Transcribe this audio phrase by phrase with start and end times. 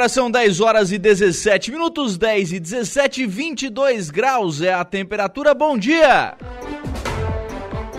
[0.00, 5.52] Agora são 10 horas e 17 minutos, 10 e 17, 22 graus é a temperatura.
[5.52, 6.38] Bom dia!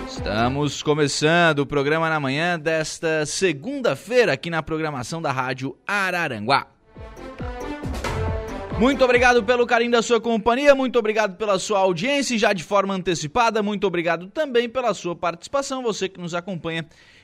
[0.08, 6.66] Estamos começando o programa na manhã desta segunda-feira aqui na programação da Rádio Araranguá.
[8.80, 12.96] Muito obrigado pelo carinho da sua companhia, muito obrigado pela sua audiência já de forma
[12.96, 16.84] antecipada, muito obrigado também pela sua participação, você que nos acompanha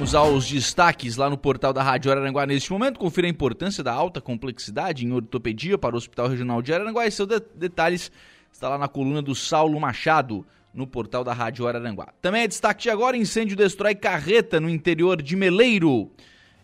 [0.00, 2.98] Vamos aos destaques lá no portal da Rádio Araranguá neste momento.
[2.98, 7.10] Confira a importância da alta complexidade em ortopedia para o Hospital Regional de Araranguá e
[7.10, 8.10] seus de detalhes
[8.50, 12.14] está lá na coluna do Saulo Machado no portal da Rádio Araranguá.
[12.22, 16.10] Também é destaque de agora: incêndio destrói carreta no interior de Meleiro.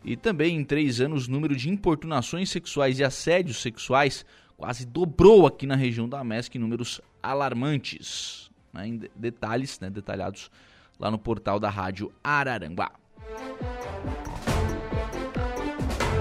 [0.02, 4.24] E também em três anos, o número de importunações sexuais e assédios sexuais
[4.56, 8.50] quase dobrou aqui na região da MESC, números alarmantes.
[8.72, 10.50] Né, em detalhes, né, detalhados
[10.98, 12.92] lá no portal da Rádio Araranguá.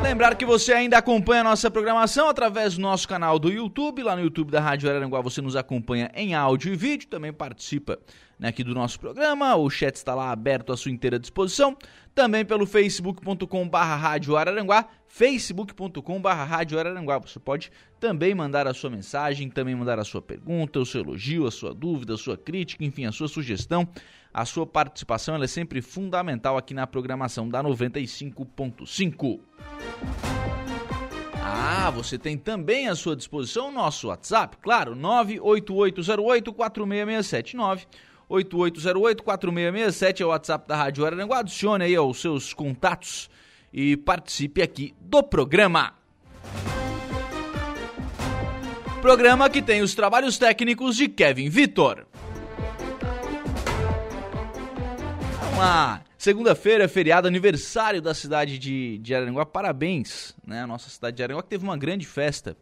[0.06, 4.04] Lembrar que você ainda acompanha a nossa programação através do nosso canal do YouTube.
[4.04, 7.98] Lá no YouTube da Rádio Araranguá você nos acompanha em áudio e vídeo, também participa
[8.38, 9.56] né, aqui do nosso programa.
[9.56, 11.76] O chat está lá aberto à sua inteira disposição.
[12.14, 17.18] Também pelo facebook.com.br Rádio Araranguá, facebook.com.br Rádio Araranguá.
[17.18, 21.48] Você pode também mandar a sua mensagem, também mandar a sua pergunta, o seu elogio,
[21.48, 23.90] a sua dúvida, a sua crítica, enfim, a sua sugestão.
[24.38, 29.40] A sua participação é sempre fundamental aqui na programação da 95.5.
[31.42, 37.88] Ah, você tem também à sua disposição o nosso WhatsApp, claro, 98808-4667.
[38.30, 41.40] 8808-4667 é o WhatsApp da Rádio Araranguá.
[41.40, 43.30] Adicione aí os seus contatos
[43.72, 45.94] e participe aqui do programa.
[49.02, 52.06] Programa que tem os trabalhos técnicos de Kevin Vitor.
[55.58, 56.04] Lá.
[56.18, 59.46] Segunda-feira, feriado, aniversário da cidade de, de Araranguá.
[59.46, 60.62] Parabéns, né?
[60.62, 62.58] A nossa cidade de Araranguá que teve uma grande festa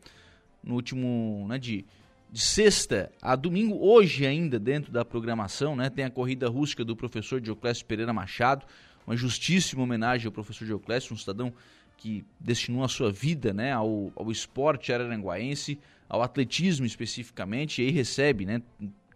[0.63, 1.85] no último, né, de,
[2.31, 5.89] de sexta a domingo, hoje ainda dentro da programação, né?
[5.89, 8.63] Tem a corrida rústica do professor Dioclésio Pereira Machado,
[9.07, 11.51] uma justíssima homenagem ao professor Dioclésio, um cidadão
[11.97, 17.91] que destinou a sua vida, né, ao, ao esporte araranguaense, ao atletismo especificamente, e aí
[17.91, 18.61] recebe, né,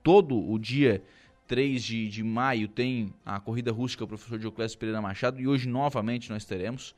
[0.02, 1.04] todo o dia
[1.47, 5.68] 3 de, de maio tem a corrida rústica o professor Dioclésio Pereira Machado e hoje
[5.68, 6.94] novamente nós teremos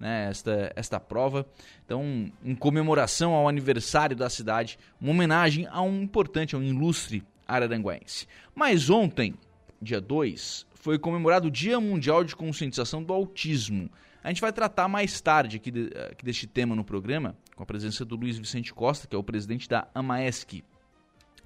[0.00, 1.46] né, esta, esta prova.
[1.84, 7.22] Então, em comemoração ao aniversário da cidade, uma homenagem a um importante, a um ilustre
[7.46, 8.26] araranguense.
[8.54, 9.34] Mas ontem,
[9.80, 13.90] dia 2, foi comemorado o Dia Mundial de Conscientização do Autismo.
[14.24, 17.66] A gente vai tratar mais tarde aqui, de, aqui deste tema no programa, com a
[17.66, 20.64] presença do Luiz Vicente Costa, que é o presidente da AMAESC.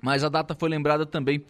[0.01, 1.45] Mas a data foi lembrada também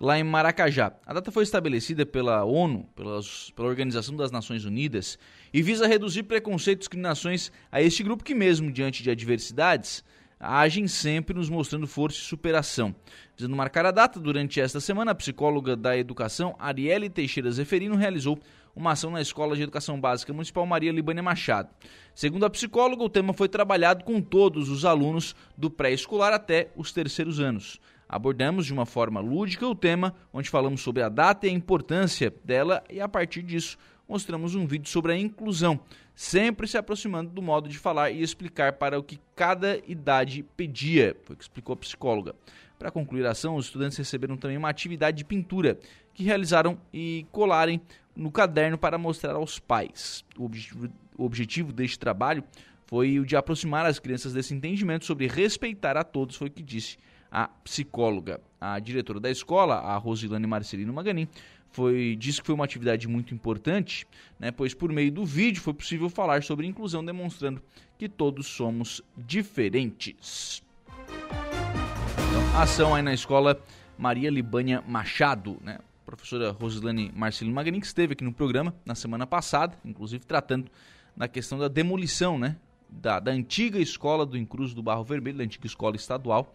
[0.00, 0.92] lá em Maracajá.
[1.04, 5.18] A data foi estabelecida pela ONU, pelas, pela Organização das Nações Unidas,
[5.52, 10.04] e visa reduzir preconceitos e discriminações a este grupo que, mesmo diante de adversidades,
[10.38, 12.94] agem sempre nos mostrando força e superação.
[13.36, 18.38] Visando marcar a data, durante esta semana, a psicóloga da educação, Arielle Teixeira Zeferino, realizou
[18.76, 21.68] uma ação na Escola de Educação Básica Municipal Maria Libânia Machado.
[22.14, 26.92] Segundo a psicóloga, o tema foi trabalhado com todos os alunos do pré-escolar até os
[26.92, 27.80] terceiros anos.
[28.08, 32.32] Abordamos de uma forma lúdica o tema, onde falamos sobre a data e a importância
[32.42, 33.76] dela, e a partir disso,
[34.08, 35.78] mostramos um vídeo sobre a inclusão,
[36.14, 41.14] sempre se aproximando do modo de falar e explicar para o que cada idade pedia,
[41.24, 42.34] foi o que explicou a psicóloga.
[42.78, 45.78] Para concluir a ação, os estudantes receberam também uma atividade de pintura
[46.14, 47.80] que realizaram e colarem
[48.16, 50.24] no caderno para mostrar aos pais.
[50.38, 52.42] O objetivo, o objetivo deste trabalho
[52.86, 56.62] foi o de aproximar as crianças desse entendimento sobre respeitar a todos, foi o que
[56.62, 56.96] disse
[57.30, 58.40] a psicóloga.
[58.60, 61.28] A diretora da escola, a Rosilane Marcelino Maganin,
[61.70, 64.06] foi, disse que foi uma atividade muito importante,
[64.38, 67.62] né, pois por meio do vídeo foi possível falar sobre inclusão, demonstrando
[67.98, 70.62] que todos somos diferentes.
[71.08, 73.60] Então, ação aí na escola
[73.96, 75.78] Maria Libânia Machado, né?
[76.06, 80.70] professora Rosilane Marcelino Maganin, que esteve aqui no programa na semana passada, inclusive tratando
[81.14, 82.56] da questão da demolição, né?
[82.88, 86.54] Da, da antiga escola do Encruz do Barro Vermelho, da antiga escola estadual,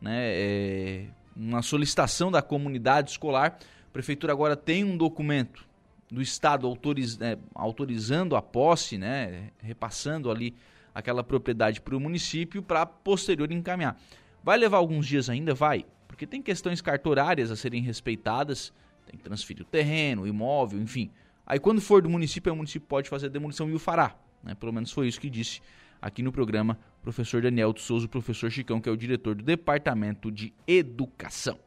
[0.00, 0.32] né?
[0.32, 1.06] É
[1.36, 3.58] uma solicitação da comunidade escolar.
[3.88, 5.64] A prefeitura agora tem um documento
[6.10, 9.50] do Estado autoriz, é, autorizando a posse, né?
[9.58, 10.54] Repassando ali
[10.94, 14.00] aquela propriedade para o município para posterior encaminhar.
[14.42, 15.54] Vai levar alguns dias ainda?
[15.54, 18.72] Vai, porque tem questões cartorárias a serem respeitadas,
[19.06, 21.10] tem que transferir o terreno, o imóvel, enfim.
[21.46, 24.16] Aí quando for do município, o município pode fazer a demolição e o fará.
[24.42, 24.54] Né?
[24.54, 25.60] Pelo menos foi isso que disse
[26.00, 29.42] aqui no programa professor Daniel de Souza, o professor Chicão, que é o diretor do
[29.42, 31.58] Departamento de Educação.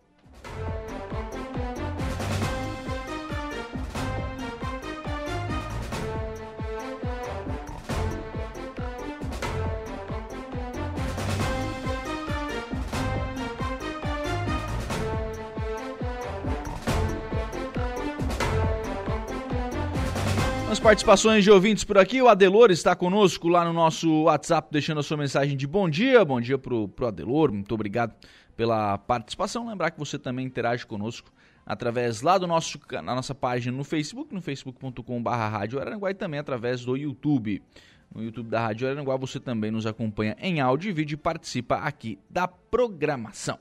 [20.83, 22.21] Participações de ouvintes por aqui.
[22.21, 26.25] O Adelor está conosco lá no nosso WhatsApp, deixando a sua mensagem de bom dia.
[26.25, 28.13] Bom dia pro, pro Adelor, muito obrigado
[28.53, 29.65] pela participação.
[29.65, 31.31] Lembrar que você também interage conosco
[31.65, 35.29] através lá do nosso, na nossa página no Facebook, no facebook.com.br
[36.09, 37.63] e também através do YouTube.
[38.13, 41.77] No YouTube da Rádio Araranguá você também nos acompanha em áudio e vídeo e participa
[41.77, 43.57] aqui da programação.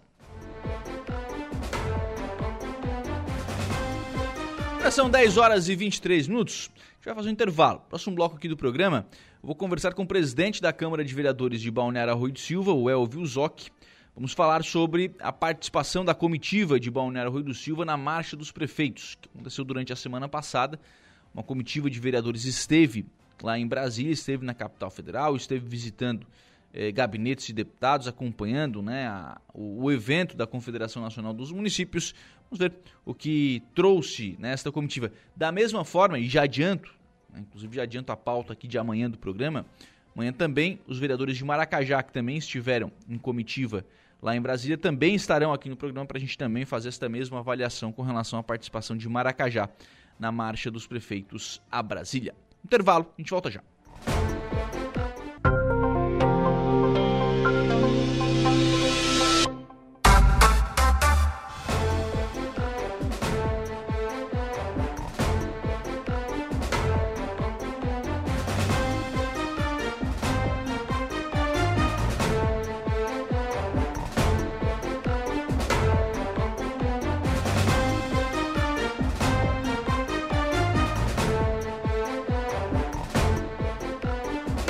[4.90, 6.70] são 10 horas e 23 minutos
[7.02, 7.80] gente vai fazer um intervalo.
[7.88, 9.04] Próximo bloco aqui do programa,
[9.42, 12.88] vou conversar com o presidente da Câmara de Vereadores de Balneário Arroio de Silva, o
[12.88, 13.70] Elvio Zoc.
[14.14, 18.52] Vamos falar sobre a participação da comitiva de Balneário Arroio do Silva na Marcha dos
[18.52, 20.78] Prefeitos, que aconteceu durante a semana passada.
[21.34, 23.04] Uma comitiva de vereadores esteve
[23.42, 26.24] lá em Brasília, esteve na capital federal, esteve visitando
[26.72, 32.14] eh, gabinetes de deputados, acompanhando né, a, o, o, evento da Confederação Nacional dos Municípios.
[32.50, 32.72] Vamos ver
[33.04, 35.12] o que trouxe nesta comitiva.
[35.36, 36.94] Da mesma forma, e já adianto,
[37.30, 39.66] né, inclusive já adianto a pauta aqui de amanhã do programa,
[40.14, 43.84] amanhã também os vereadores de Maracajá, que também estiveram em comitiva
[44.22, 47.40] lá em Brasília, também estarão aqui no programa para a gente também fazer esta mesma
[47.40, 49.68] avaliação com relação à participação de Maracajá
[50.18, 52.34] na marcha dos prefeitos a Brasília.
[52.64, 53.60] Intervalo, a gente volta já.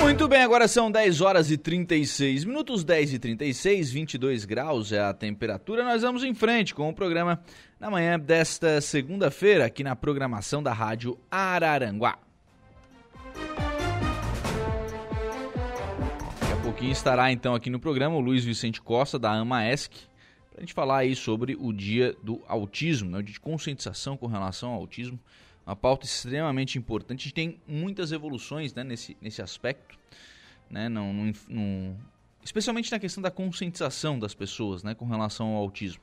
[0.03, 4.99] Muito bem, agora são 10 horas e 36 minutos, 10 e 36, 22 graus é
[4.99, 5.81] a temperatura.
[5.81, 7.41] Nós vamos em frente com o programa
[7.79, 12.19] na manhã desta segunda-feira, aqui na programação da Rádio Araranguá.
[16.41, 19.93] Daqui a pouquinho estará então aqui no programa o Luiz Vicente Costa, da AMAESC,
[20.51, 24.17] para a gente falar aí sobre o dia do autismo, né, o dia de conscientização
[24.17, 25.17] com relação ao autismo
[25.65, 27.21] uma pauta extremamente importante.
[27.21, 29.97] A gente tem muitas evoluções né, nesse, nesse aspecto
[30.69, 31.95] né, no, no, no,
[32.43, 36.01] especialmente na questão da conscientização das pessoas né, com relação ao autismo.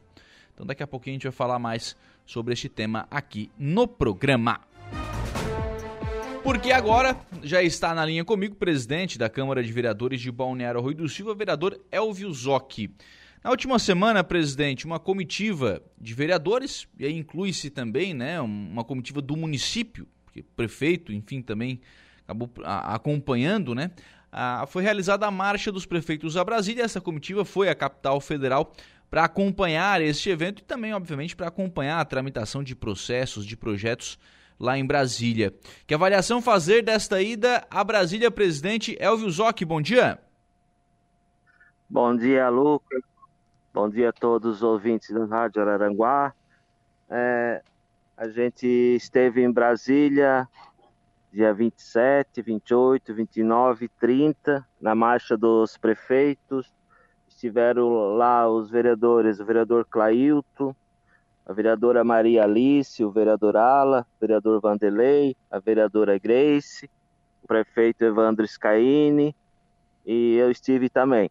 [0.55, 4.61] Então daqui a pouquinho a gente vai falar mais sobre este tema aqui no programa.
[6.43, 10.81] Porque agora já está na linha comigo o presidente da Câmara de Vereadores de Balneário
[10.81, 12.91] Rui do Silva, vereador Elvio Zocchi.
[13.43, 19.23] Na última semana, presidente, uma comitiva de vereadores, e aí inclui-se também né, uma comitiva
[19.23, 21.81] do município, porque prefeito, enfim, também
[22.23, 23.91] acabou acompanhando, né?
[24.69, 26.85] foi realizada a Marcha dos Prefeitos a Brasília.
[26.85, 28.73] Essa comitiva foi à capital federal
[29.11, 34.19] para acompanhar este evento e também, obviamente, para acompanhar a tramitação de processos, de projetos
[34.59, 35.53] lá em Brasília.
[35.87, 39.65] Que avaliação fazer desta ida a Brasília, presidente Elvio Zoc?
[39.65, 40.21] Bom dia.
[41.89, 43.10] Bom dia, Lucas.
[43.73, 46.35] Bom dia a todos os ouvintes da Rádio Araranguá.
[47.09, 47.63] É,
[48.17, 50.49] a gente esteve em Brasília
[51.33, 56.75] dia 27, 28, 29, 30, na marcha dos prefeitos.
[57.29, 60.75] Estiveram lá os vereadores, o vereador Clailton,
[61.47, 66.91] a vereadora Maria Alice, o vereador Ala, o vereador Vanderlei, a vereadora Grace,
[67.41, 69.33] o prefeito Evandro Scaini
[70.05, 71.31] e eu estive também.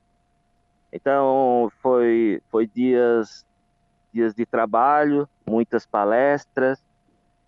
[0.92, 3.46] Então foi foi dias
[4.12, 6.80] dias de trabalho, muitas palestras,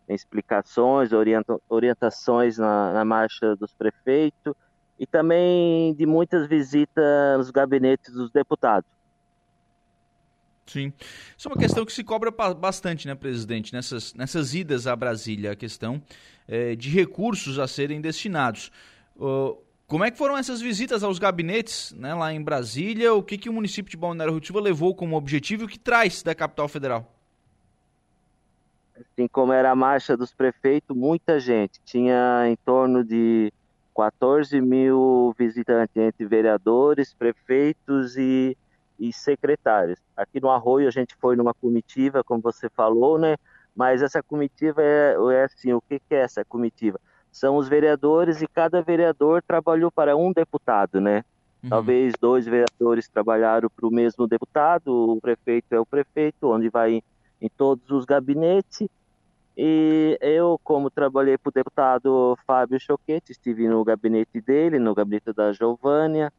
[0.07, 4.53] explicações, orienta, orientações na, na marcha dos prefeitos
[4.99, 8.89] e também de muitas visitas nos gabinetes dos deputados.
[10.67, 10.93] Sim.
[11.37, 15.51] Isso é uma questão que se cobra bastante, né, presidente, nessas, nessas idas a Brasília,
[15.51, 16.01] a questão
[16.47, 18.71] é, de recursos a serem destinados.
[19.17, 19.57] Uh,
[19.91, 23.13] como é que foram essas visitas aos gabinetes né, lá em Brasília?
[23.13, 26.23] O que, que o município de Balneário Rio levou como objetivo e o que traz
[26.23, 27.13] da capital federal?
[28.95, 31.81] Assim como era a marcha dos prefeitos, muita gente.
[31.83, 33.51] Tinha em torno de
[33.93, 38.55] 14 mil visitantes entre vereadores, prefeitos e
[38.97, 39.99] e secretários.
[40.15, 43.35] Aqui no Arroio a gente foi numa comitiva, como você falou, né?
[43.75, 46.97] Mas essa comitiva é, é assim, o que, que é essa comitiva?
[47.31, 51.23] São os vereadores e cada vereador trabalhou para um deputado, né?
[51.63, 51.69] Uhum.
[51.69, 56.93] Talvez dois vereadores trabalharam para o mesmo deputado, o prefeito é o prefeito, onde vai
[56.93, 57.03] em,
[57.41, 58.89] em todos os gabinetes.
[59.55, 65.33] E eu, como trabalhei para o deputado Fábio Choquete, estive no gabinete dele, no gabinete
[65.33, 66.31] da Giovânia,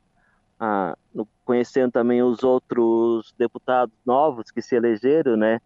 [0.58, 0.96] ah,
[1.44, 5.60] conhecendo também os outros deputados novos que se elegeram, né?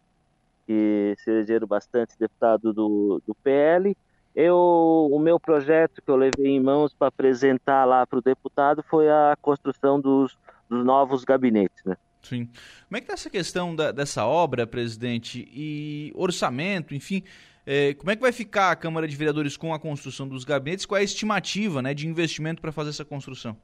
[0.66, 3.96] Que se elegeram bastante deputados do, do PL.
[4.36, 8.84] Eu, o meu projeto que eu levei em mãos para apresentar lá para o deputado
[8.86, 10.36] foi a construção dos,
[10.68, 11.96] dos novos gabinetes, né?
[12.22, 12.44] Sim.
[12.86, 17.22] Como é que está essa questão da, dessa obra, presidente, e orçamento, enfim,
[17.64, 20.84] é, como é que vai ficar a Câmara de Vereadores com a construção dos gabinetes?
[20.84, 23.56] Qual é a estimativa né, de investimento para fazer essa construção?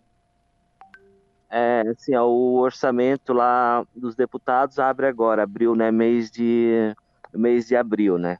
[1.50, 5.92] É, assim, ó, o orçamento lá dos deputados abre agora, abril, né?
[5.92, 6.94] Mês de,
[7.32, 8.38] mês de abril, né?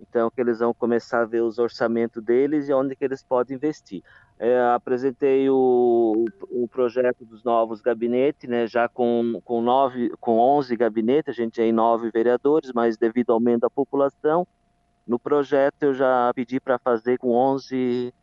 [0.00, 3.56] Então, que eles vão começar a ver os orçamentos deles e onde que eles podem
[3.56, 4.02] investir.
[4.38, 8.66] É, apresentei o, o projeto dos novos gabinetes, né?
[8.66, 13.34] Já com, com, nove, com 11 gabinetes, a gente tem nove vereadores, mas devido ao
[13.34, 14.46] aumento da população,
[15.06, 18.14] no projeto eu já pedi para fazer com 11,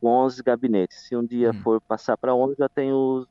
[0.00, 1.08] com 11 gabinetes.
[1.08, 1.60] Se um dia hum.
[1.62, 3.26] for passar para 11, já tem os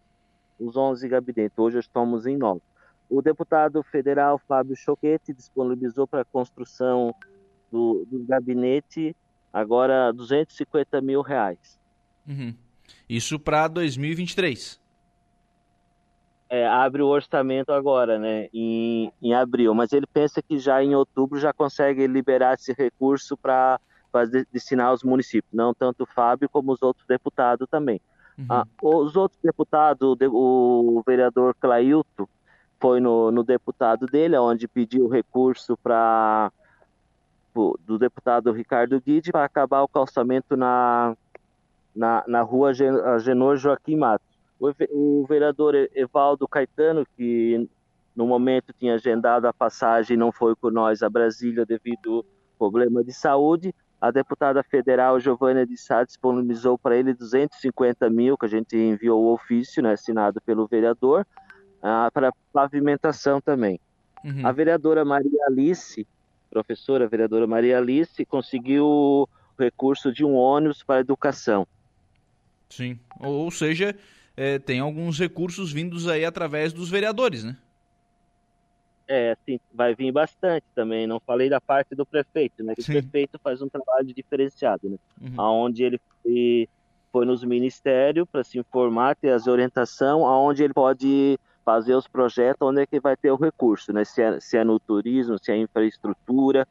[0.59, 1.57] os 11 gabinetes.
[1.57, 2.61] Hoje estamos em 9.
[3.09, 7.13] O deputado federal Fábio Choquete disponibilizou para a construção
[7.71, 9.15] do, do gabinete
[9.51, 11.79] agora 250 mil reais.
[12.27, 12.53] Uhum.
[13.09, 14.79] Isso para 2023.
[16.49, 20.95] É, abre o orçamento agora, né, em, em abril, mas ele pensa que já em
[20.95, 23.79] outubro já consegue liberar esse recurso para
[24.51, 27.99] destinar aos municípios, não tanto o Fábio como os outros deputados também.
[28.37, 28.45] Uhum.
[28.49, 32.27] Ah, os outros deputados, o vereador Clailton
[32.79, 36.51] foi no, no deputado dele, onde pediu recurso para
[37.85, 41.15] do deputado Ricardo Guide para acabar o calçamento na,
[41.95, 44.27] na, na rua Genor Joaquim Matos.
[44.59, 47.69] O, o vereador Evaldo Caetano, que
[48.15, 52.25] no momento tinha agendado a passagem, não foi com nós a Brasília devido ao
[52.57, 58.45] problema de saúde, a deputada federal Giovânia de Sá disponibilizou para ele 250 mil, que
[58.45, 61.25] a gente enviou o ofício, né, assinado pelo vereador,
[61.79, 63.79] uh, para pavimentação também.
[64.23, 64.45] Uhum.
[64.45, 66.07] A vereadora Maria Alice,
[66.47, 71.67] professora vereadora Maria Alice, conseguiu o recurso de um ônibus para educação.
[72.69, 73.95] Sim, ou seja,
[74.35, 77.57] é, tem alguns recursos vindos aí através dos vereadores, né?
[79.07, 81.07] É, assim, vai vir bastante também.
[81.07, 82.73] Não falei da parte do prefeito, né?
[82.77, 84.97] o prefeito faz um trabalho diferenciado, né?
[85.21, 85.63] Uhum.
[85.63, 86.67] Onde ele foi,
[87.11, 92.65] foi nos ministérios para se informar, ter as orientações, aonde ele pode fazer os projetos,
[92.65, 94.05] onde é que vai ter o recurso, né?
[94.05, 96.65] Se é, se é no turismo, se é infraestrutura,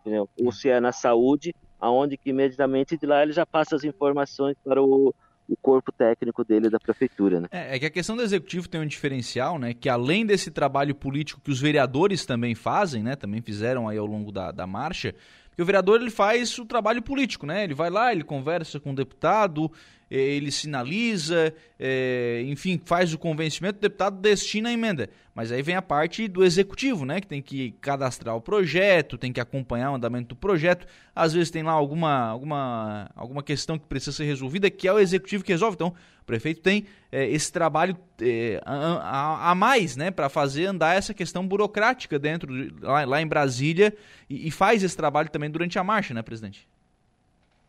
[0.00, 0.26] entendeu?
[0.42, 4.56] ou se é na saúde, aonde que imediatamente de lá ele já passa as informações
[4.64, 5.14] para o
[5.46, 7.40] o corpo técnico dele da prefeitura.
[7.40, 7.48] Né?
[7.50, 9.74] É, é, que a questão do executivo tem um diferencial, né?
[9.74, 13.16] Que além desse trabalho político que os vereadores também fazem, né?
[13.16, 15.12] Também fizeram aí ao longo da, da marcha,
[15.48, 17.64] porque o vereador ele faz o trabalho político, né?
[17.64, 19.72] Ele vai lá, ele conversa com o deputado,
[20.10, 25.08] ele sinaliza, é, enfim, faz o convencimento, o deputado destina a emenda.
[25.32, 27.20] Mas aí vem a parte do executivo, né?
[27.20, 30.86] Que tem que cadastrar o projeto, tem que acompanhar o andamento do projeto.
[31.14, 34.98] Às vezes tem lá alguma, alguma, alguma questão que precisa ser resolvida, que é o
[34.98, 35.76] executivo que resolve.
[35.76, 40.10] Então, o prefeito tem é, esse trabalho é, a, a, mais, né?
[40.10, 43.94] Para fazer andar essa questão burocrática dentro, de, lá, lá em Brasília,
[44.28, 46.68] e, e faz esse trabalho também durante a marcha, né, presidente?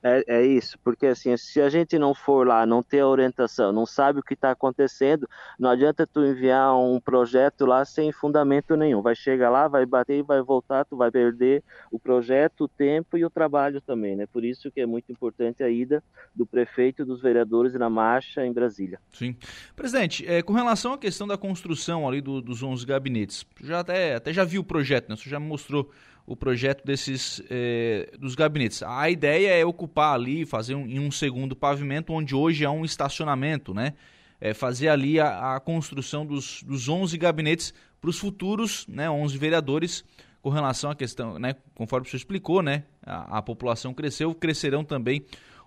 [0.04, 3.72] É, é, isso, porque assim, se a gente não for lá, não ter a orientação,
[3.72, 5.30] não sabe o que está acontecendo,
[5.60, 9.02] não adianta tu enviar um projeto lá sem fundamento nenhum.
[9.02, 13.16] Vai chegar lá, vai bater e vai voltar, tu vai perder o projeto, o tempo
[13.16, 14.26] e o trabalho também, né?
[14.26, 16.04] Por isso que é muito importante a ida
[16.36, 19.00] do prefeito dos vereadores na marcha em Brasília.
[19.12, 19.36] Sim.
[19.76, 24.16] Presidente, é, com relação à questão da construção ali do, dos 11 gabinetes, já até,
[24.16, 25.16] até já viu o projeto, né?
[25.16, 25.92] Você já mostrou
[26.26, 28.84] o projeto desses é, dos gabinetes.
[28.84, 32.86] A ideia é ocupar ali, fazer um, em um segundo pavimento, onde hoje é um
[32.86, 33.94] estacionamento, né?
[34.40, 39.38] É fazer ali a, a construção dos, dos 11 gabinetes para os futuros, né, 11
[39.38, 40.04] vereadores,
[40.42, 44.84] com relação à questão, né, conforme o senhor explicou, né, a, a população cresceu, crescerão
[44.84, 45.24] também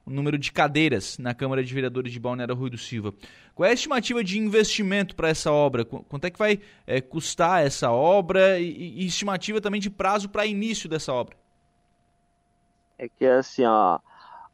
[0.07, 3.15] o número de cadeiras na Câmara de Vereadores de Balneário Rui do Silva.
[3.55, 5.85] Qual é a estimativa de investimento para essa obra?
[5.85, 10.45] Quanto é que vai é, custar essa obra e, e estimativa também de prazo para
[10.45, 11.37] início dessa obra?
[12.99, 13.99] É que assim, ó,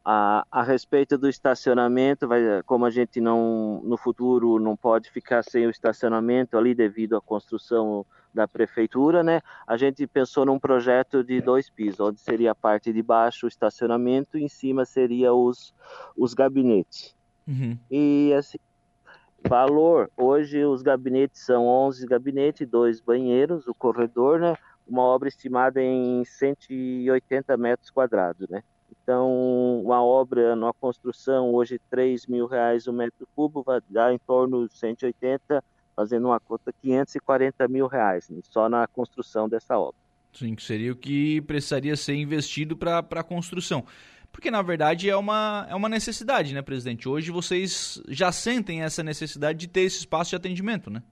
[0.03, 5.43] a, a, respeito do estacionamento, vai, como a gente não no futuro não pode ficar
[5.43, 9.41] sem o estacionamento ali devido à construção da prefeitura, né?
[9.67, 13.49] A gente pensou num projeto de dois pisos, onde seria a parte de baixo o
[13.49, 15.73] estacionamento e em cima seria os,
[16.15, 17.15] os gabinetes.
[17.47, 17.77] Uhum.
[17.89, 18.57] E assim,
[19.47, 24.55] valor, hoje os gabinetes são 11 gabinetes, dois banheiros, o corredor, né?
[24.87, 28.63] Uma obra estimada em 180 metros quadrados, né?
[29.03, 34.19] Então, uma obra, uma construção, hoje 3 mil reais o metro cubo, vai dar em
[34.19, 35.63] torno de 180
[35.95, 39.99] fazendo uma conta 540 mil reais né, só na construção dessa obra.
[40.33, 43.85] Sim, que seria o que precisaria ser investido para a construção.
[44.31, 47.09] Porque, na verdade, é uma, é uma necessidade, né, presidente?
[47.09, 51.03] Hoje vocês já sentem essa necessidade de ter esse espaço de atendimento, né?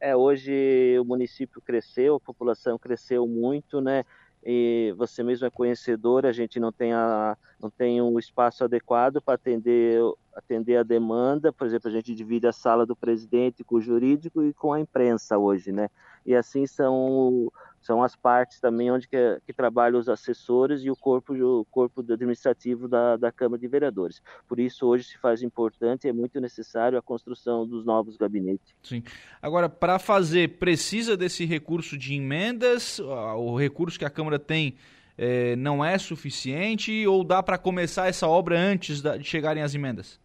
[0.00, 4.04] É, hoje o município cresceu, a população cresceu muito, né?
[4.44, 9.20] E você mesmo é conhecedor, a gente não tem, a, não tem um espaço adequado
[9.20, 10.00] para atender
[10.34, 14.42] atender a demanda, por exemplo, a gente divide a sala do presidente com o jurídico
[14.42, 15.88] e com a imprensa hoje, né?
[16.24, 20.96] E assim são são as partes também onde que, que trabalham os assessores e o
[20.96, 24.20] corpo o corpo administrativo da, da Câmara de Vereadores.
[24.46, 28.74] Por isso hoje se faz importante, é muito necessário a construção dos novos gabinetes.
[28.82, 29.02] Sim.
[29.40, 34.76] Agora, para fazer, precisa desse recurso de emendas, o recurso que a Câmara tem
[35.16, 40.20] é, não é suficiente ou dá para começar essa obra antes de chegarem as emendas?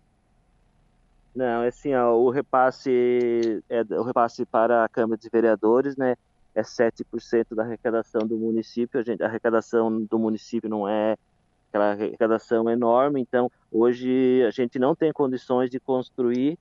[1.36, 6.16] Não, é assim, ó, o repasse é o repasse para a Câmara de Vereadores, né?
[6.56, 9.00] É 7% da arrecadação do município.
[9.02, 11.18] A, gente, a arrecadação do município não é
[11.68, 16.58] aquela arrecadação enorme, então hoje a gente não tem condições de construir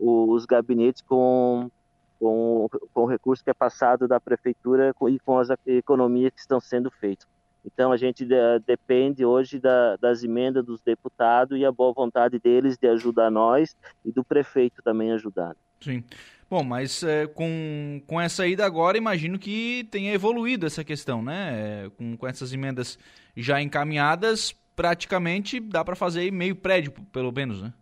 [0.00, 1.70] os gabinetes com,
[2.18, 6.60] com, com o recurso que é passado da prefeitura e com as economias que estão
[6.60, 7.31] sendo feitas.
[7.64, 8.34] Então a gente de,
[8.66, 13.76] depende hoje da, das emendas dos deputados e a boa vontade deles de ajudar nós
[14.04, 15.54] e do prefeito também ajudar.
[15.80, 16.02] Sim.
[16.50, 21.86] Bom, mas é, com, com essa ida agora, imagino que tenha evoluído essa questão, né?
[21.86, 22.98] É, com, com essas emendas
[23.34, 27.72] já encaminhadas, praticamente dá para fazer meio prédio, pelo menos, né?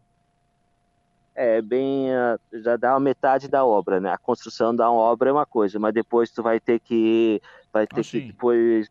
[1.35, 2.09] É, bem,
[2.53, 4.13] já dá a metade da obra, né?
[4.13, 7.41] A construção da obra é uma coisa, mas depois tu vai ter que
[7.73, 8.91] vai ter ah, que depois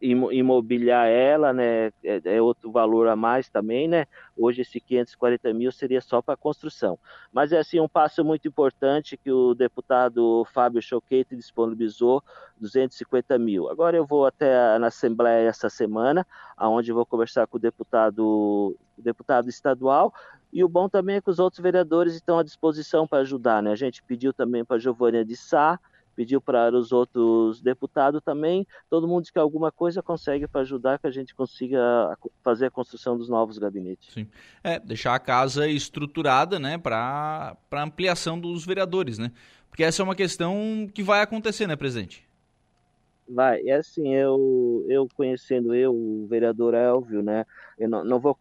[0.00, 4.06] imobiliar ela, né, é, é, outro valor a mais também, né,
[4.36, 6.98] hoje esse 540 mil seria só para construção,
[7.32, 12.22] mas é assim um passo muito importante que o deputado Fábio Choquete disponibilizou
[12.60, 17.60] 250 mil, agora eu vou até na Assembleia essa semana, aonde vou conversar com o
[17.60, 20.12] deputado, o deputado estadual,
[20.52, 23.72] e o bom também é que os outros vereadores estão à disposição para ajudar, né,
[23.72, 25.80] a gente pediu também para Giovânia de Sá,
[26.16, 28.66] pediu para os outros deputados também.
[28.88, 31.78] Todo mundo que alguma coisa consegue para ajudar que a gente consiga
[32.42, 34.14] fazer a construção dos novos gabinetes.
[34.14, 34.26] Sim.
[34.64, 39.30] É, deixar a casa estruturada, né, para ampliação dos vereadores, né?
[39.68, 42.26] Porque essa é uma questão que vai acontecer, né, presidente?
[43.28, 47.44] Vai, é assim, eu, eu conhecendo eu, o vereador Elvio, né,
[47.76, 48.36] eu não, não vou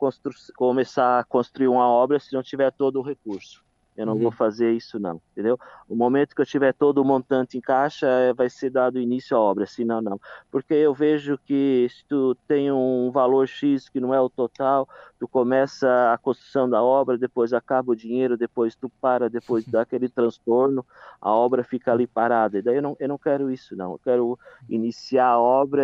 [0.55, 3.64] começar a construir uma obra se não tiver todo o recurso.
[3.95, 4.23] Eu não uhum.
[4.23, 5.57] vou fazer isso não, entendeu?
[5.87, 9.37] O momento que eu tiver todo o montante em caixa, é, vai ser dado início
[9.37, 10.19] à obra, senão não.
[10.51, 14.87] Porque eu vejo que se tu tem um valor X que não é o total,
[15.17, 19.81] tu começa a construção da obra, depois acaba o dinheiro, depois tu para, depois dá
[19.81, 20.85] aquele transtorno,
[21.21, 22.57] a obra fica ali parada.
[22.57, 25.83] E daí eu não, eu não quero isso não, eu quero iniciar a obra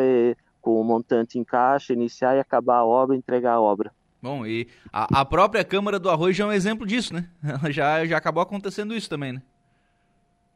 [0.62, 3.92] com o montante em caixa, iniciar e acabar a obra, entregar a obra.
[4.22, 7.28] Bom, e a, a, própria Câmara do Arroz já é um exemplo disso, né?
[7.72, 9.42] Já, já acabou acontecendo isso também, né?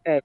[0.06, 0.21] É,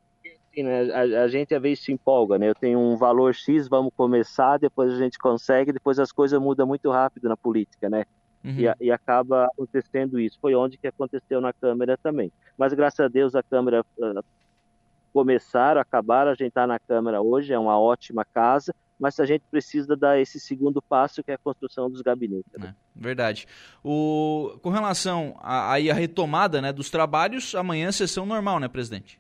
[0.50, 0.92] assim, né?
[0.92, 2.50] A, a, gente às vezes se empolga, né?
[2.50, 6.66] Eu tenho um valor X, vamos começar, depois a gente consegue, depois as coisas mudam
[6.66, 8.04] muito rápido na política, né?
[8.44, 8.56] Uhum.
[8.58, 10.38] E, e, acaba acontecendo isso.
[10.40, 12.32] Foi onde que aconteceu na Câmara também.
[12.56, 14.24] Mas graças a Deus a Câmara uh,
[15.12, 19.42] começaram, acabaram, a gente está na Câmara hoje, é uma ótima casa, mas a gente
[19.50, 22.52] precisa dar esse segundo passo, que é a construção dos gabinetes.
[22.58, 22.74] Né?
[22.74, 23.48] É, verdade.
[23.82, 28.68] O, com relação a, a, a retomada né, dos trabalhos, amanhã é sessão normal, né,
[28.68, 29.18] presidente?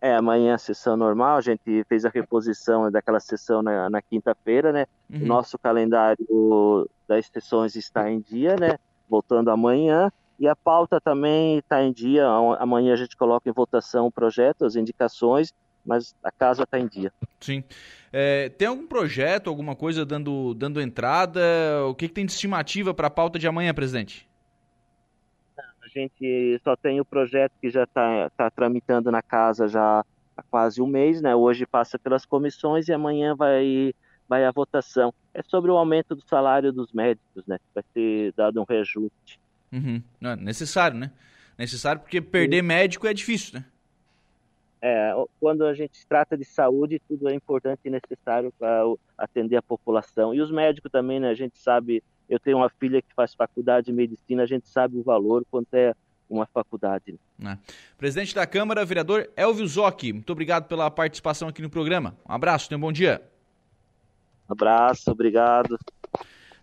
[0.00, 4.70] É, amanhã a sessão normal, a gente fez a reposição daquela sessão na, na quinta-feira,
[4.70, 4.86] né?
[5.10, 5.26] Uhum.
[5.26, 8.78] Nosso calendário das sessões está em dia, né?
[9.08, 10.12] Voltando amanhã.
[10.38, 12.26] E a pauta também está em dia.
[12.58, 16.86] Amanhã a gente coloca em votação o projeto, as indicações, mas a casa está em
[16.86, 17.12] dia.
[17.40, 17.62] Sim.
[18.12, 21.40] É, tem algum projeto, alguma coisa dando, dando entrada?
[21.88, 24.28] O que, que tem de estimativa para a pauta de amanhã, presidente?
[25.94, 30.04] gente só tem o projeto que já está tá tramitando na casa já
[30.36, 31.34] há quase um mês, né?
[31.34, 33.94] Hoje passa pelas comissões e amanhã vai
[34.28, 35.12] vai a votação.
[35.32, 37.58] É sobre o aumento do salário dos médicos, né?
[37.74, 39.38] Vai ser dado um reajuste.
[39.72, 40.02] Uhum.
[40.22, 41.12] É necessário, né?
[41.58, 42.66] Necessário porque perder Sim.
[42.66, 43.64] médico é difícil, né?
[44.86, 48.82] É, quando a gente trata de saúde, tudo é importante e necessário para
[49.16, 50.34] atender a população.
[50.34, 51.30] E os médicos também, né?
[51.30, 54.98] A gente sabe eu tenho uma filha que faz faculdade de medicina, a gente sabe
[54.98, 55.94] o valor quanto é
[56.28, 57.18] uma faculdade.
[57.42, 57.56] É.
[57.96, 62.14] Presidente da Câmara, vereador Elvio Zocchi, muito obrigado pela participação aqui no programa.
[62.28, 63.22] Um abraço, tenha um bom dia.
[64.46, 65.78] Um abraço, obrigado.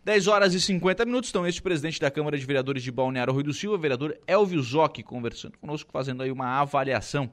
[0.04, 3.42] 10 horas e 50 minutos, então este presidente da Câmara de Vereadores de Balneário Rui
[3.42, 7.32] do Silva, vereador Elvio Zocchi, conversando conosco, fazendo aí uma avaliação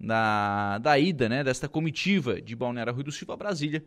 [0.00, 3.82] da, da ida, né, desta comitiva de Balneário Rui do Silva a Brasília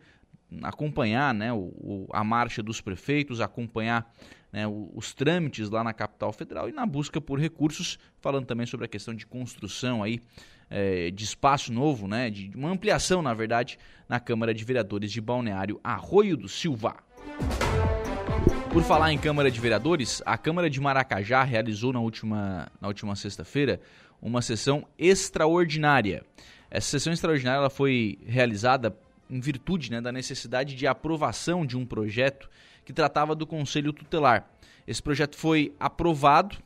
[0.62, 4.12] acompanhar né, o, a marcha dos prefeitos, acompanhar
[4.52, 8.84] né, os trâmites lá na capital federal e na busca por recursos, falando também sobre
[8.84, 10.20] a questão de construção aí,
[10.68, 15.20] é, de espaço novo, né, de uma ampliação, na verdade, na Câmara de Vereadores de
[15.20, 16.96] Balneário Arroio do Silva.
[18.72, 23.14] Por falar em Câmara de Vereadores, a Câmara de Maracajá realizou na última, na última
[23.14, 23.80] sexta-feira
[24.22, 26.24] uma sessão extraordinária.
[26.70, 28.96] Essa sessão extraordinária ela foi realizada
[29.28, 32.48] em virtude né, da necessidade de aprovação de um projeto
[32.84, 34.48] que tratava do Conselho Tutelar.
[34.86, 36.56] Esse projeto foi aprovado,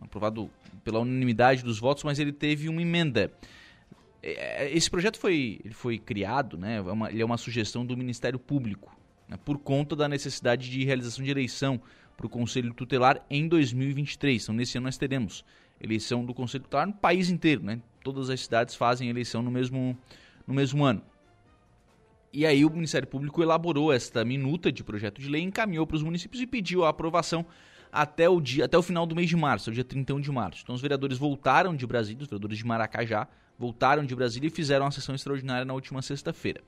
[0.00, 0.50] aprovado
[0.84, 3.32] pela unanimidade dos votos, mas ele teve uma emenda.
[4.22, 7.96] É, é, esse projeto foi, ele foi criado, né, é ele é uma sugestão do
[7.96, 8.96] Ministério Público,
[9.28, 11.80] né, por conta da necessidade de realização de eleição
[12.16, 14.42] para o Conselho Tutelar em 2023.
[14.42, 15.44] Então, nesse ano nós teremos
[15.80, 17.62] eleição do Conselho Tutelar no país inteiro.
[17.62, 17.80] Né?
[18.02, 19.96] Todas as cidades fazem eleição no mesmo,
[20.46, 21.02] no mesmo ano.
[22.32, 26.02] E aí o Ministério Público elaborou esta minuta de projeto de lei, encaminhou para os
[26.02, 27.44] municípios e pediu a aprovação
[27.92, 30.60] até o dia, até o final do mês de março, o dia 31 de março.
[30.62, 33.26] Então os vereadores voltaram de Brasília, os vereadores de Maracajá
[33.58, 36.62] voltaram de Brasília e fizeram uma sessão extraordinária na última sexta-feira.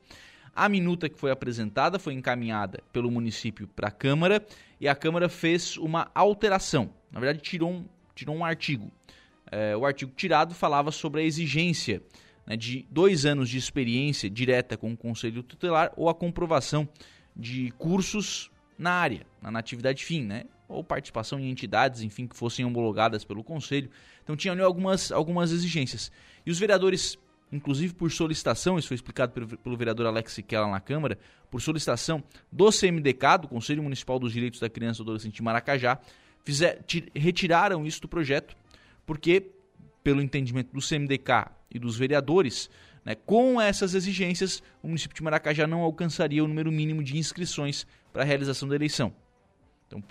[0.55, 4.45] A minuta que foi apresentada foi encaminhada pelo município para a Câmara
[4.79, 6.91] e a Câmara fez uma alteração.
[7.11, 8.93] Na verdade, tirou um, tirou um artigo.
[9.53, 12.03] É, o artigo tirado falava sobre a exigência
[12.47, 16.89] né, de dois anos de experiência direta com o Conselho Tutelar ou a comprovação
[17.37, 20.45] de cursos na área, na atividade fim, né?
[20.73, 23.91] ou participação em entidades, enfim, que fossem homologadas pelo Conselho.
[24.25, 26.11] Então tinha ali algumas, algumas exigências.
[26.47, 27.19] E os vereadores,
[27.53, 31.19] inclusive por solicitação, isso foi explicado pelo, pelo vereador Alex Siquela na Câmara,
[31.51, 35.43] por solicitação do CMDK, do Conselho Municipal dos Direitos da Criança e do Adolescente de
[35.43, 35.99] Maracajá,
[36.43, 36.83] fizer,
[37.15, 38.57] retiraram isso do projeto,
[39.07, 39.53] porque,
[40.03, 42.71] pelo entendimento do CMDK e dos vereadores,
[43.05, 47.87] né, com essas exigências, o município de Maracajá não alcançaria o número mínimo de inscrições
[48.13, 49.13] para a realização da eleição.
[49.87, 50.03] Então,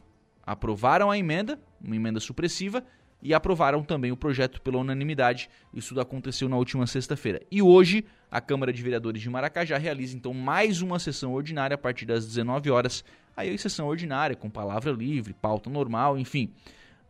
[0.45, 2.83] aprovaram a emenda, uma emenda supressiva,
[3.23, 5.47] e aprovaram também o projeto pela unanimidade.
[5.71, 7.39] Isso aconteceu na última sexta-feira.
[7.51, 11.77] E hoje, a Câmara de Vereadores de Maracajá realiza então mais uma sessão ordinária a
[11.77, 13.05] partir das 19 horas.
[13.37, 16.51] Aí, sessão ordinária, com palavra livre, pauta normal, enfim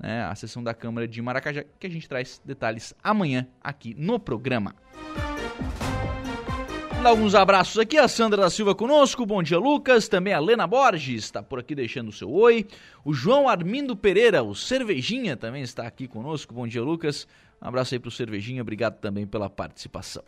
[0.01, 4.19] né, a sessão da Câmara de Maracajá, que a gente traz detalhes amanhã aqui no
[4.19, 4.75] programa.
[7.03, 11.23] Alguns abraços aqui, a Sandra da Silva conosco, bom dia Lucas, também a Lena Borges
[11.23, 12.67] está por aqui deixando o seu oi,
[13.03, 17.27] o João Armindo Pereira, o Cervejinha também está aqui conosco, bom dia Lucas,
[17.59, 20.23] um abraço aí pro Cervejinha, obrigado também pela participação.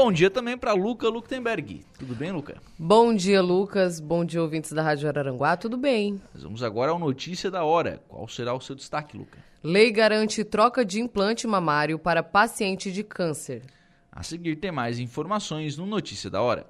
[0.00, 1.84] Bom dia também para Luca Luktenberg.
[1.98, 2.62] Tudo bem, Luca?
[2.78, 3.98] Bom dia, Lucas.
[3.98, 5.56] Bom dia, ouvintes da Rádio Araranguá.
[5.56, 6.22] Tudo bem?
[6.32, 8.00] Nós vamos agora ao Notícia da Hora.
[8.06, 9.38] Qual será o seu destaque, Luca?
[9.60, 13.64] Lei garante troca de implante mamário para paciente de câncer.
[14.12, 16.64] A seguir tem mais informações no Notícia da Hora.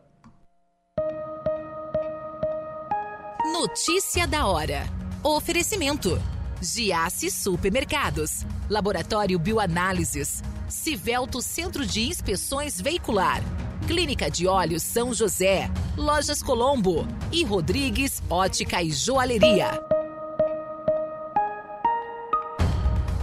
[3.53, 4.87] Notícia da Hora.
[5.23, 6.19] Oferecimento.
[6.63, 8.47] Giasse Supermercados.
[8.71, 13.43] Laboratório Bioanálises Civelto Centro de Inspeções Veicular,
[13.87, 19.83] Clínica de Olhos São José, Lojas Colombo e Rodrigues Ótica e Joalheria.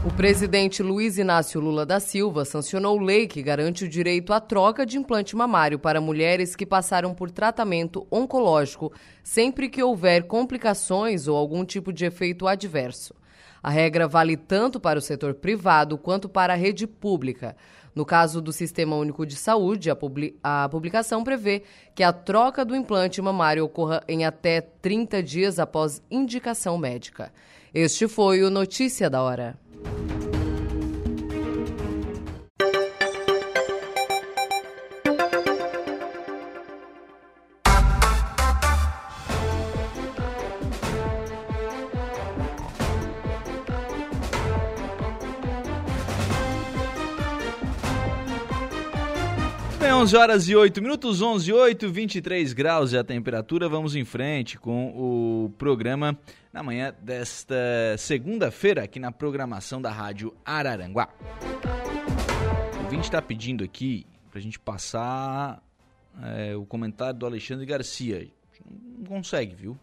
[0.03, 4.83] O presidente Luiz Inácio Lula da Silva sancionou lei que garante o direito à troca
[4.83, 8.91] de implante mamário para mulheres que passaram por tratamento oncológico,
[9.23, 13.13] sempre que houver complicações ou algum tipo de efeito adverso.
[13.65, 17.57] A regra vale tanto para o setor privado quanto para a rede pública.
[17.95, 21.63] No caso do Sistema Único de Saúde, a, publi a, publicação prevê
[21.95, 27.33] que a troca do implante mamário ocorra em até 30 dias após indicação médica.
[27.73, 29.57] Este foi o Notícia da Hora.
[50.05, 53.67] 11 horas e 8 minutos, 11 e 8, 23 graus é a temperatura.
[53.67, 56.15] Vamos em frente com o programa
[56.53, 57.55] na manhã desta
[57.97, 61.09] segunda-feira aqui na programação da Rádio Araranguá.
[62.77, 65.59] O ouvinte está pedindo aqui para a gente passar
[66.21, 68.27] é, o comentário do Alexandre Garcia.
[68.63, 69.75] Não consegue, viu?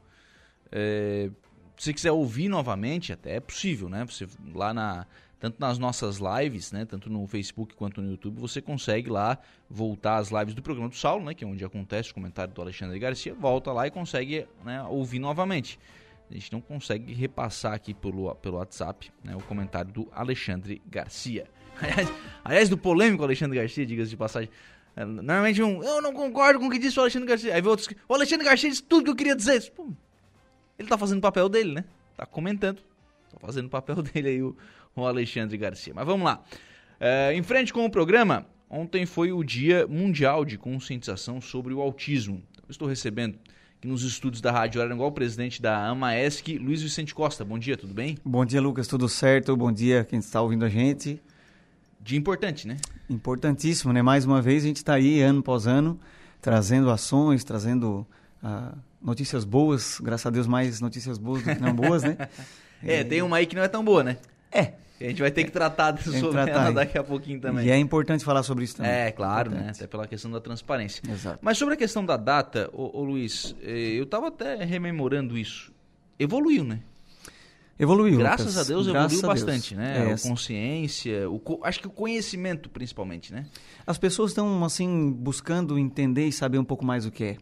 [0.71, 1.31] É,
[1.77, 4.05] se você quiser ouvir novamente, até é possível, né?
[4.05, 5.05] Você lá na
[5.43, 9.37] tanto nas nossas lives, né, tanto no Facebook quanto no YouTube, você consegue lá
[9.69, 12.63] voltar às lives do programa do Saulo, né, que é onde acontece o comentário do
[12.63, 15.81] Alexandre Garcia, volta lá e consegue né, ouvir novamente.
[16.31, 21.51] A gente não consegue repassar aqui pelo, pelo WhatsApp né, o comentário do Alexandre Garcia.
[21.83, 22.13] Aliás,
[22.45, 24.49] aliás do polêmico Alexandre Garcia, diga-se de passagem.
[24.95, 27.53] É, normalmente um, eu não concordo com o que disse o Alexandre Garcia.
[27.53, 29.73] Aí vem outros, o Alexandre Garcia disse tudo que eu queria dizer.
[30.79, 31.85] Ele tá fazendo o papel dele, né?
[32.17, 32.79] Tá comentando.
[33.33, 34.57] Tá fazendo o papel dele aí, o,
[34.95, 35.93] o Alexandre Garcia.
[35.95, 36.43] Mas vamos lá.
[37.01, 41.81] É, em frente com o programa, ontem foi o Dia Mundial de Conscientização sobre o
[41.81, 42.43] Autismo.
[42.59, 43.39] Eu estou recebendo
[43.77, 47.45] aqui nos estúdios da Rádio Aranguá o presidente da AMAESC, Luiz Vicente Costa.
[47.45, 48.17] Bom dia, tudo bem?
[48.25, 49.57] Bom dia, Lucas, tudo certo?
[49.57, 51.21] Bom dia quem está ouvindo a gente.
[52.01, 52.77] Dia importante, né?
[53.09, 54.03] Importantíssimo, né?
[54.03, 55.99] Mais uma vez a gente está aí, ano após ano,
[56.41, 58.07] trazendo ações, trazendo
[58.43, 62.17] uh, notícias boas, graças a Deus mais notícias boas do que não boas, né?
[62.83, 64.19] é, tem uma aí que não é tão boa, né?
[64.51, 64.75] É.
[65.05, 67.67] A gente vai ter que tratar sobre tratar ela daqui a pouquinho também.
[67.67, 68.93] E é importante falar sobre isso também.
[68.93, 69.73] É, claro, né?
[69.75, 71.03] Até pela questão da transparência.
[71.11, 71.39] Exato.
[71.43, 75.73] Mas sobre a questão da data, ô, ô Luiz, eh, eu estava até rememorando isso.
[76.19, 76.81] Evoluiu, né?
[77.79, 78.19] Evoluiu.
[78.19, 78.59] Graças Lucas.
[78.59, 79.45] a Deus Graças evoluiu a Deus.
[79.45, 80.11] bastante, né?
[80.11, 83.47] É, a consciência, o, acho que o conhecimento principalmente, né?
[83.87, 87.37] As pessoas estão, assim, buscando entender e saber um pouco mais o que é.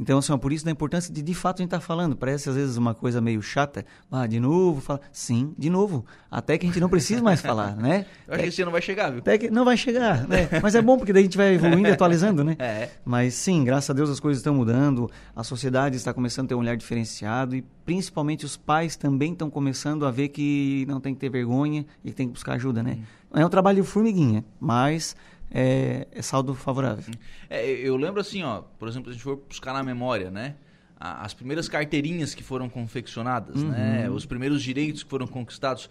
[0.00, 2.16] Então, assim, por isso da importância de de fato a gente estar tá falando.
[2.16, 3.84] Parece às vezes uma coisa meio chata.
[4.10, 4.98] Ah, de novo, fala.
[5.12, 6.06] Sim, de novo.
[6.30, 8.06] Até que a gente não precisa mais falar, né?
[8.26, 9.18] Eu acho que esse não vai chegar, viu?
[9.18, 10.48] Até que não vai chegar, né?
[10.62, 12.56] Mas é bom porque daí a gente vai evoluindo e atualizando, né?
[12.70, 12.90] É.
[13.04, 16.54] Mas sim, graças a Deus as coisas estão mudando, a sociedade está começando a ter
[16.54, 21.14] um olhar diferenciado e principalmente os pais também estão começando a ver que não tem
[21.14, 22.98] que ter vergonha e que tem que buscar ajuda, né?
[23.32, 25.16] É um trabalho formiguinha, mas
[25.50, 27.12] é, é saldo favorável.
[27.48, 30.54] É, eu lembro assim, ó, por exemplo, a gente for buscar na memória, né?
[30.98, 33.70] As primeiras carteirinhas que foram confeccionadas, Uhum.
[33.70, 34.10] né?
[34.10, 35.88] Os primeiros direitos que foram conquistados.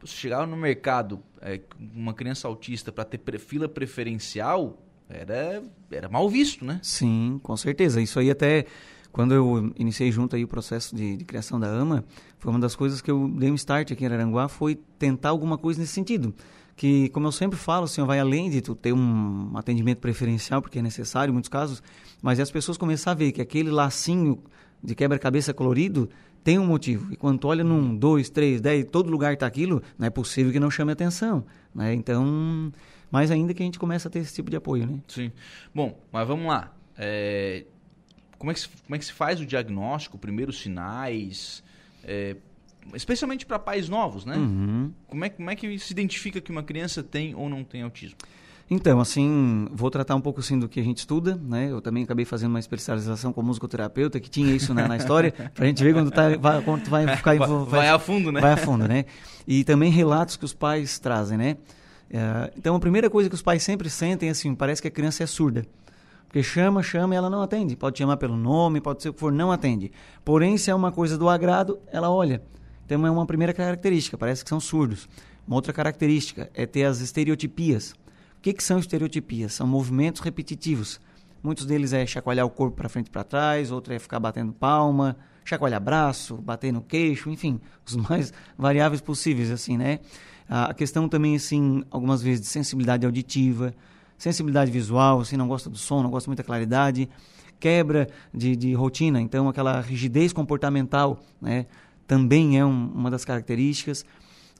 [0.00, 1.60] Você chegava no mercado, é,
[1.94, 6.78] uma criança autista para ter pre- fila preferencial, era, era mal visto, né?
[6.82, 8.00] Sim, com certeza.
[8.00, 8.66] Isso aí até
[9.10, 12.04] quando eu iniciei junto aí o processo de, de criação da AMA,
[12.38, 15.56] foi uma das coisas que eu dei um start aqui em Araranguá, foi tentar alguma
[15.56, 16.34] coisa nesse sentido.
[16.76, 20.80] Que, como eu sempre falo, assim, vai além de tu ter um atendimento preferencial, porque
[20.80, 21.82] é necessário em muitos casos,
[22.20, 24.42] mas é as pessoas começar a ver que aquele lacinho
[24.82, 26.10] de quebra-cabeça colorido
[26.42, 27.12] tem um motivo.
[27.12, 30.52] E quando tu olha num, dois, três, dez, todo lugar está aquilo, não é possível
[30.52, 31.46] que não chame atenção.
[31.74, 31.94] Né?
[31.94, 32.70] Então,
[33.10, 34.98] mais ainda que a gente comece a ter esse tipo de apoio, né?
[35.08, 35.32] Sim.
[35.74, 36.74] Bom, mas vamos lá.
[36.98, 37.64] É,
[38.38, 41.64] como, é que se, como é que se faz o diagnóstico, primeiros sinais,
[42.02, 42.36] é,
[42.94, 44.36] especialmente para pais novos, né?
[44.36, 44.92] Uhum.
[45.06, 48.16] Como, é, como é que se identifica que uma criança tem ou não tem autismo?
[48.70, 51.70] Então, assim, vou tratar um pouco assim do que a gente estuda, né?
[51.70, 55.66] Eu também acabei fazendo uma especialização como musicoterapeuta, que tinha isso né, na história, pra
[55.66, 57.36] gente ver quando, tá, vai, quando vai ficar...
[57.36, 58.40] Vai, vai a fundo, né?
[58.40, 59.04] Vai a fundo, né?
[59.46, 61.58] E também relatos que os pais trazem, né?
[62.10, 65.22] É, então, a primeira coisa que os pais sempre sentem, assim, parece que a criança
[65.22, 65.66] é surda.
[66.26, 67.76] Porque chama, chama e ela não atende.
[67.76, 69.92] Pode chamar pelo nome, pode ser o que for, não atende.
[70.24, 72.42] Porém, se é uma coisa do agrado, ela olha.
[72.84, 75.08] Então, é uma primeira característica, parece que são surdos.
[75.46, 77.92] Uma outra característica é ter as estereotipias.
[78.38, 79.54] O que, que são estereotipias?
[79.54, 81.00] São movimentos repetitivos.
[81.42, 84.52] Muitos deles é chacoalhar o corpo para frente e para trás, outro é ficar batendo
[84.52, 90.00] palma, chacoalhar braço, bater no queixo, enfim, os mais variáveis possíveis, assim, né?
[90.48, 93.74] A questão também, assim, algumas vezes de sensibilidade auditiva,
[94.16, 97.08] sensibilidade visual, assim, não gosta do som, não gosta muito da claridade,
[97.58, 101.66] quebra de, de rotina, então aquela rigidez comportamental, né,
[102.06, 104.04] também é um, uma das características.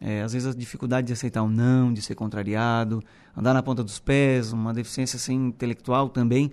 [0.01, 3.03] É, às vezes a dificuldade de aceitar o um não, de ser contrariado,
[3.37, 6.51] andar na ponta dos pés, uma deficiência assim, intelectual também.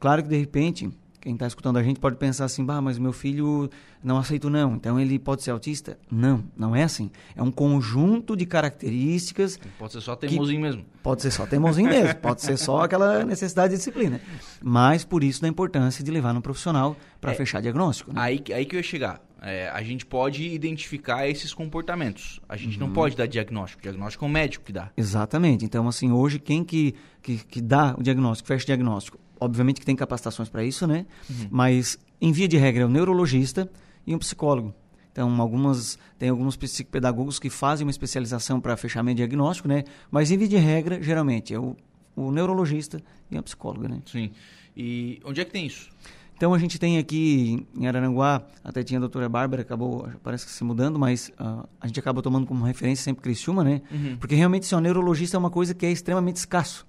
[0.00, 3.12] Claro que de repente quem está escutando a gente pode pensar assim, bah, mas meu
[3.12, 3.68] filho
[4.02, 5.98] não aceita não, então ele pode ser autista?
[6.10, 7.10] Não, não é assim.
[7.36, 9.58] É um conjunto de características.
[9.78, 10.84] Pode ser só teimosinho mesmo.
[11.02, 14.20] Pode ser só teimosinho mesmo, pode ser só aquela necessidade de disciplina.
[14.62, 18.12] Mas por isso da importância de levar no profissional para é, fechar diagnóstico.
[18.12, 18.20] Né?
[18.20, 19.27] Aí, aí que eu ia chegar.
[19.40, 22.40] É, a gente pode identificar esses comportamentos.
[22.48, 22.88] A gente uhum.
[22.88, 23.80] não pode dar diagnóstico.
[23.80, 24.90] O diagnóstico é o médico que dá.
[24.96, 25.64] Exatamente.
[25.64, 29.18] Então, assim, hoje quem que, que, que dá o diagnóstico, fecha o diagnóstico?
[29.40, 31.06] Obviamente que tem capacitações para isso, né?
[31.30, 31.48] Uhum.
[31.50, 33.70] Mas, em via de regra, é o neurologista
[34.04, 34.74] e um psicólogo.
[35.12, 39.84] Então, algumas, tem alguns psicopedagogos que fazem uma especialização para fechamento diagnóstico, né?
[40.10, 41.76] Mas, em via de regra, geralmente, é o,
[42.16, 44.02] o neurologista e a psicóloga, né?
[44.06, 44.32] Sim.
[44.76, 45.90] E onde é que tem isso?
[46.38, 50.52] Então, a gente tem aqui em Araranguá, até tinha a doutora Bárbara, acabou, parece que
[50.52, 53.82] se mudando, mas uh, a gente acaba tomando como referência sempre Criciúma, né?
[53.90, 54.16] Uhum.
[54.18, 56.86] Porque, realmente, ser um neurologista é uma coisa que é extremamente escasso.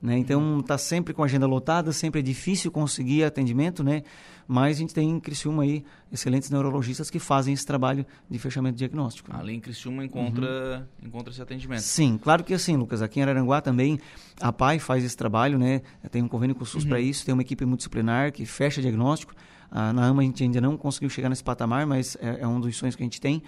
[0.00, 0.18] Né?
[0.18, 4.02] Então está sempre com a agenda lotada, sempre é difícil conseguir atendimento, né?
[4.46, 8.76] Mas a gente tem em Criciúma aí excelentes neurologistas que fazem esse trabalho de fechamento
[8.76, 9.32] diagnóstico.
[9.32, 9.38] Né?
[9.40, 11.08] Ali em Criciúma encontra, uhum.
[11.08, 11.80] encontra esse atendimento.
[11.80, 13.98] Sim, claro que assim, Lucas, aqui em Araranguá também
[14.40, 15.80] a PAI faz esse trabalho, né?
[16.10, 16.90] Tem um convênio com o SUS uhum.
[16.90, 19.34] para isso, tem uma equipe multidisciplinar que fecha diagnóstico.
[19.70, 22.60] Ah, na AMA a gente ainda não conseguiu chegar nesse patamar, mas é, é um
[22.60, 23.42] dos sonhos que a gente tem.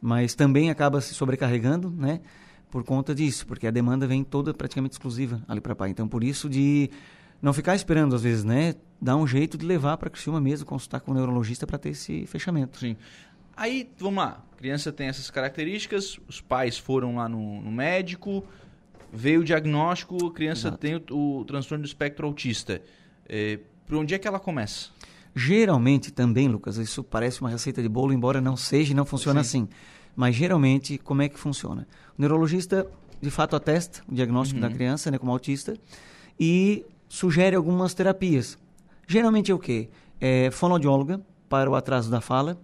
[0.00, 2.20] Mas também acaba se sobrecarregando, né?
[2.70, 5.90] Por conta disso, porque a demanda vem toda praticamente exclusiva ali para pai.
[5.90, 6.90] Então, por isso de
[7.42, 8.74] não ficar esperando às vezes, né?
[9.00, 12.26] Dar um jeito de levar para Criciúma mesmo, consultar com o neurologista para ter esse
[12.26, 12.78] fechamento.
[12.78, 12.96] Sim.
[13.56, 14.42] Aí, vamos lá.
[14.52, 18.44] A criança tem essas características, os pais foram lá no, no médico,
[19.12, 20.78] veio o diagnóstico, a criança Exato.
[20.78, 22.80] tem o, o, transtorno do espectro autista.
[23.28, 24.90] É, por onde é que ela começa?
[25.34, 29.42] Geralmente também, Lucas, isso parece uma receita de bolo, embora não seja e não funcione
[29.44, 29.62] Sim.
[29.62, 29.68] assim.
[30.20, 31.88] Mas geralmente, como é que funciona?
[32.18, 32.86] O neurologista,
[33.22, 34.68] de fato, atesta o diagnóstico uhum.
[34.68, 35.74] da criança né, como autista
[36.38, 38.58] e sugere algumas terapias.
[39.08, 39.88] Geralmente é o quê?
[40.20, 42.60] É fonoaudióloga para o atraso da fala,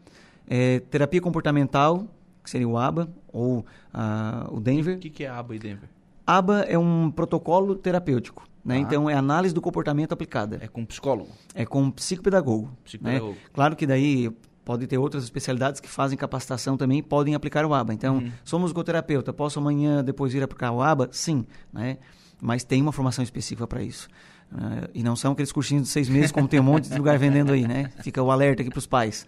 [0.46, 2.06] é terapia comportamental,
[2.44, 4.98] que seria o ABA, ou uh, o Denver.
[4.98, 5.88] O que, que é ABA e Denver?
[6.26, 8.46] ABA é um protocolo terapêutico.
[8.62, 8.76] Né?
[8.76, 8.80] Ah.
[8.80, 10.58] Então, é análise do comportamento aplicada.
[10.60, 11.30] É com psicólogo?
[11.54, 12.70] É com psicopedagogo.
[12.84, 13.32] Psicopedagogo.
[13.32, 13.38] Né?
[13.54, 14.30] Claro que daí
[14.66, 17.94] pode ter outras especialidades que fazem capacitação também podem aplicar o ABA.
[17.94, 18.32] Então, uhum.
[18.44, 21.08] somos goterapeuta, posso amanhã depois ir aplicar o ABA?
[21.12, 21.98] Sim, né?
[22.42, 24.08] Mas tem uma formação específica para isso.
[24.52, 27.16] Uh, e não são aqueles cursinhos de seis meses, como tem um monte de lugar
[27.16, 27.92] vendendo aí, né?
[28.02, 29.24] Fica o alerta aqui para os pais.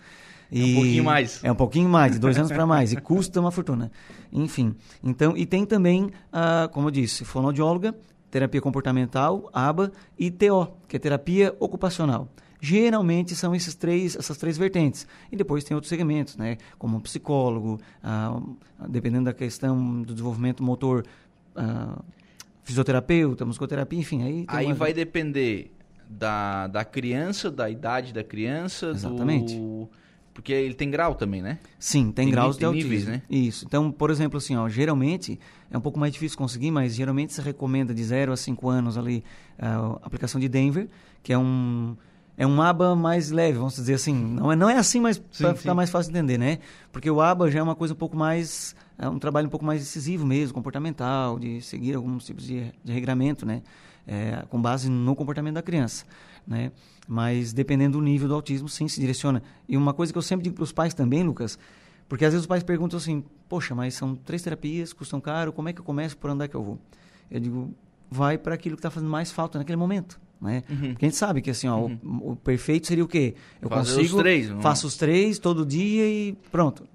[0.51, 1.45] E é um pouquinho mais.
[1.45, 2.93] É um pouquinho mais, de dois anos para mais.
[2.93, 3.93] E custa uma fortuna.
[4.33, 4.75] Enfim.
[5.05, 7.95] Então, e tem também, uh, como eu disse, fonoaudióloga,
[8.29, 12.29] terapia comportamental, ABA, e TO, que é terapia ocupacional.
[12.61, 15.07] Geralmente são esses três, essas três vertentes.
[15.31, 16.59] E depois tem outros segmentos, né?
[16.79, 18.41] como psicólogo, ah,
[18.89, 21.05] dependendo da questão do desenvolvimento motor,
[21.55, 22.01] ah,
[22.65, 24.23] fisioterapeuta, musicoterapia, enfim.
[24.23, 24.75] Aí, aí uma...
[24.75, 25.73] vai depender
[26.09, 29.57] da, da criança, da idade da criança, Exatamente.
[29.57, 29.89] do...
[30.35, 31.59] Porque ele tem grau também, né?
[31.81, 33.13] Sim, tem, tem graus tem de níveis, autismo.
[33.13, 33.23] né?
[33.29, 33.65] Isso.
[33.67, 37.41] Então, por exemplo, assim, ó, geralmente é um pouco mais difícil conseguir, mas geralmente se
[37.41, 39.25] recomenda de 0 a 5 anos ali
[39.59, 40.89] a aplicação de Denver,
[41.25, 41.97] que é um
[42.39, 44.15] é um aba mais leve, vamos dizer assim.
[44.15, 46.61] Não é, não é assim, mas para ficar mais fácil de entender, né?
[46.93, 48.77] Porque o aba já é uma coisa um pouco mais.
[48.97, 52.93] É um trabalho um pouco mais decisivo mesmo, comportamental, de seguir alguns tipos de, de
[52.93, 53.61] regramento, né?
[54.07, 56.05] É, com base no comportamento da criança,
[56.47, 56.71] né?
[57.09, 59.43] Mas dependendo do nível do autismo, sim, se direciona.
[59.69, 61.59] E uma coisa que eu sempre digo para os pais também, Lucas,
[62.09, 65.69] porque às vezes os pais perguntam assim: Poxa, mas são três terapias, custam caro, como
[65.69, 66.79] é que eu começo, por onde é que eu vou?
[67.29, 67.75] Eu digo:
[68.09, 70.63] Vai para aquilo que está fazendo mais falta naquele momento né?
[70.69, 70.91] Uhum.
[70.91, 71.99] Porque a gente sabe que assim, ó, uhum.
[72.23, 73.35] o, o, perfeito seria o quê?
[73.61, 74.61] Eu Fazer consigo, os três, não?
[74.61, 76.87] faço os três todo dia e pronto.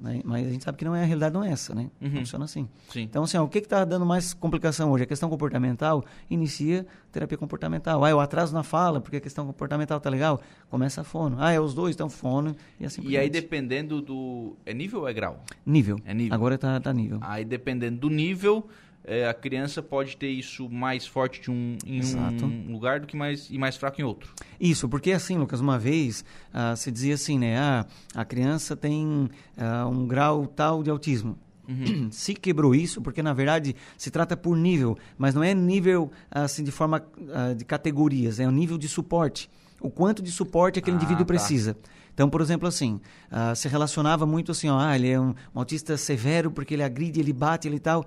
[0.00, 0.20] Né?
[0.22, 1.88] Mas a gente sabe que não é a realidade não é essa, né?
[2.00, 2.10] Uhum.
[2.10, 2.68] Funciona assim.
[2.90, 3.02] Sim.
[3.02, 5.04] Então assim, ó, o que está dando mais complicação hoje?
[5.04, 8.04] A questão comportamental inicia terapia comportamental.
[8.04, 11.36] Ah, o atraso na fala porque a questão comportamental tá legal, começa a fono.
[11.38, 13.02] Ah, é os dois, então fono e assim.
[13.06, 15.42] E aí dependendo do é nível ou é grau?
[15.64, 15.98] Nível.
[16.04, 16.34] É nível.
[16.34, 17.18] Agora tá, tá nível.
[17.22, 18.68] Aí dependendo do nível
[19.04, 22.44] é, a criança pode ter isso mais forte de um, em Exato.
[22.44, 24.32] um lugar do que mais e mais fraco em outro.
[24.58, 27.58] Isso, porque assim, Lucas, uma vez uh, se dizia assim, né?
[27.58, 31.38] Ah, a criança tem uh, um grau tal de autismo.
[31.68, 32.08] Uhum.
[32.12, 36.62] Se quebrou isso, porque na verdade se trata por nível, mas não é nível assim
[36.62, 39.50] de forma uh, de categorias, é um nível de suporte.
[39.80, 41.26] O quanto de suporte aquele ah, indivíduo tá.
[41.26, 41.76] precisa.
[42.14, 43.00] Então, por exemplo, assim,
[43.30, 46.82] uh, se relacionava muito assim, ó, ah, ele é um, um, autista severo porque ele
[46.82, 48.06] agride, ele bate, ele tal.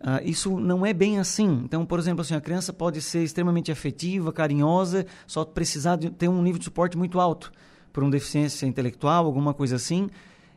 [0.00, 1.60] Uh, isso não é bem assim.
[1.64, 6.28] Então, por exemplo, assim, a criança pode ser extremamente afetiva, carinhosa, só precisar de ter
[6.28, 7.52] um nível de suporte muito alto
[7.92, 10.08] por uma deficiência intelectual, alguma coisa assim,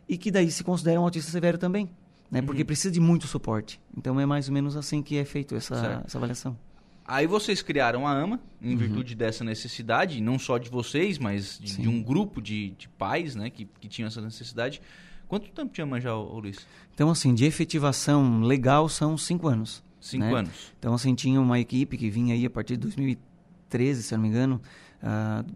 [0.08, 1.90] e que daí se considera um autista severo também,
[2.30, 2.40] né?
[2.40, 2.46] Uhum.
[2.46, 3.80] Porque precisa de muito suporte.
[3.98, 6.56] Então, é mais ou menos assim que é feito essa, essa avaliação.
[7.04, 8.78] Aí vocês criaram a AMA, em uhum.
[8.78, 13.36] virtude dessa necessidade, não só de vocês, mas de, de um grupo de, de, pais
[13.36, 14.82] né, que, que tinham essa necessidade.
[15.32, 16.68] Quanto tempo tinha já, Luiz?
[16.94, 19.82] Então, assim, de efetivação legal são cinco anos.
[19.98, 20.40] Cinco né?
[20.40, 20.74] anos.
[20.78, 24.28] Então, assim, tinha uma equipe que vinha aí a partir de 2013, se não me
[24.28, 24.62] engano,
[25.02, 25.50] uh,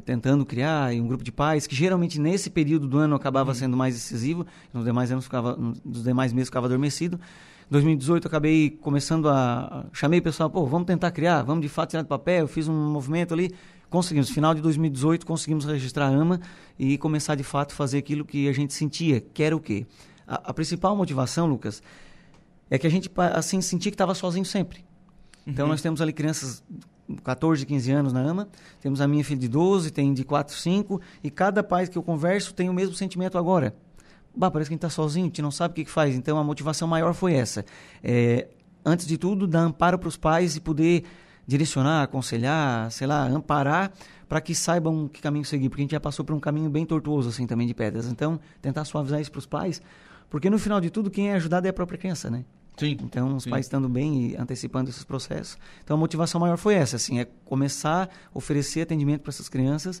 [0.00, 3.54] tentando criar, e um grupo de pais, que geralmente nesse período do ano acabava uhum.
[3.54, 7.20] sendo mais decisivo, nos demais anos ficava, nos demais meses ficava adormecido.
[7.68, 9.84] 2018 acabei começando a.
[9.92, 12.38] Chamei o pessoal, pô, vamos tentar criar, vamos de fato tirar do papel.
[12.38, 13.54] Eu fiz um movimento ali,
[13.90, 14.30] conseguimos.
[14.30, 16.40] Final de 2018, conseguimos registrar a AMA
[16.78, 19.86] e começar de fato a fazer aquilo que a gente sentia, que era o quê?
[20.26, 21.82] A, a principal motivação, Lucas,
[22.70, 24.84] é que a gente assim sentia que estava sozinho sempre.
[25.46, 25.72] Então uhum.
[25.72, 26.62] nós temos ali crianças
[27.24, 28.48] 14, 15 anos na AMA,
[28.80, 32.02] temos a minha filha de 12, tem de 4, 5, e cada pai que eu
[32.02, 33.74] converso tem o mesmo sentimento agora
[34.34, 36.14] bah, parece que a gente está sozinho, a gente não sabe o que, que faz.
[36.14, 37.64] Então a motivação maior foi essa.
[38.02, 38.48] É,
[38.84, 41.04] antes de tudo, dar amparo para os pais e poder
[41.50, 43.92] direcionar, aconselhar, sei lá, amparar
[44.28, 46.86] para que saibam que caminho seguir, porque a gente já passou por um caminho bem
[46.86, 48.06] tortuoso assim também de pedras.
[48.06, 49.82] Então, tentar suavizar isso para os pais,
[50.28, 52.44] porque no final de tudo quem é ajudado é a própria criança, né?
[52.76, 52.96] Sim.
[53.02, 53.50] Então, os sim.
[53.50, 55.58] pais estando bem e antecipando esses processos.
[55.82, 60.00] Então, a motivação maior foi essa, assim, é começar a oferecer atendimento para essas crianças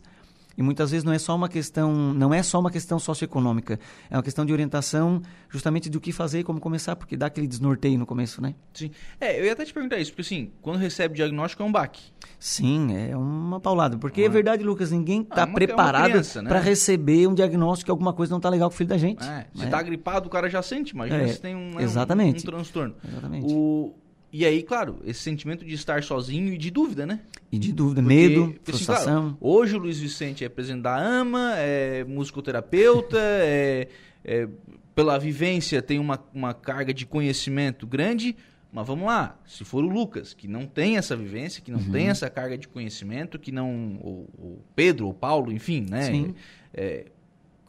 [0.56, 3.78] e muitas vezes não é só uma questão, não é só uma questão socioeconômica,
[4.10, 7.46] é uma questão de orientação justamente do que fazer e como começar, porque dá aquele
[7.46, 8.54] desnorteio no começo, né?
[8.72, 8.90] Sim.
[9.20, 11.72] É, eu ia até te perguntar isso, porque assim, quando recebe o diagnóstico é um
[11.72, 12.02] baque.
[12.38, 13.98] Sim, é uma paulada.
[13.98, 14.26] Porque ah.
[14.26, 16.48] é verdade, Lucas, ninguém está ah, é preparado é né?
[16.48, 19.22] para receber um diagnóstico que alguma coisa não está legal com o filho da gente.
[19.24, 22.38] É, se está gripado, o cara já sente, imagina é, se tem um, né, exatamente.
[22.38, 22.94] Um, um transtorno.
[23.06, 23.52] Exatamente.
[23.52, 23.94] O,
[24.32, 27.20] e aí, claro, esse sentimento de estar sozinho e de dúvida, né?
[27.50, 29.22] E de dúvida, Porque, medo, assim, frustração.
[29.22, 33.88] Claro, hoje o Luiz Vicente é presidente da AMA, é musicoterapeuta, é,
[34.24, 34.48] é,
[34.94, 38.36] pela vivência tem uma, uma carga de conhecimento grande,
[38.72, 41.90] mas vamos lá, se for o Lucas, que não tem essa vivência, que não uhum.
[41.90, 43.98] tem essa carga de conhecimento, que não.
[44.00, 46.04] O, o Pedro, o Paulo, enfim, né?
[46.04, 46.34] Sim.
[46.72, 47.06] É,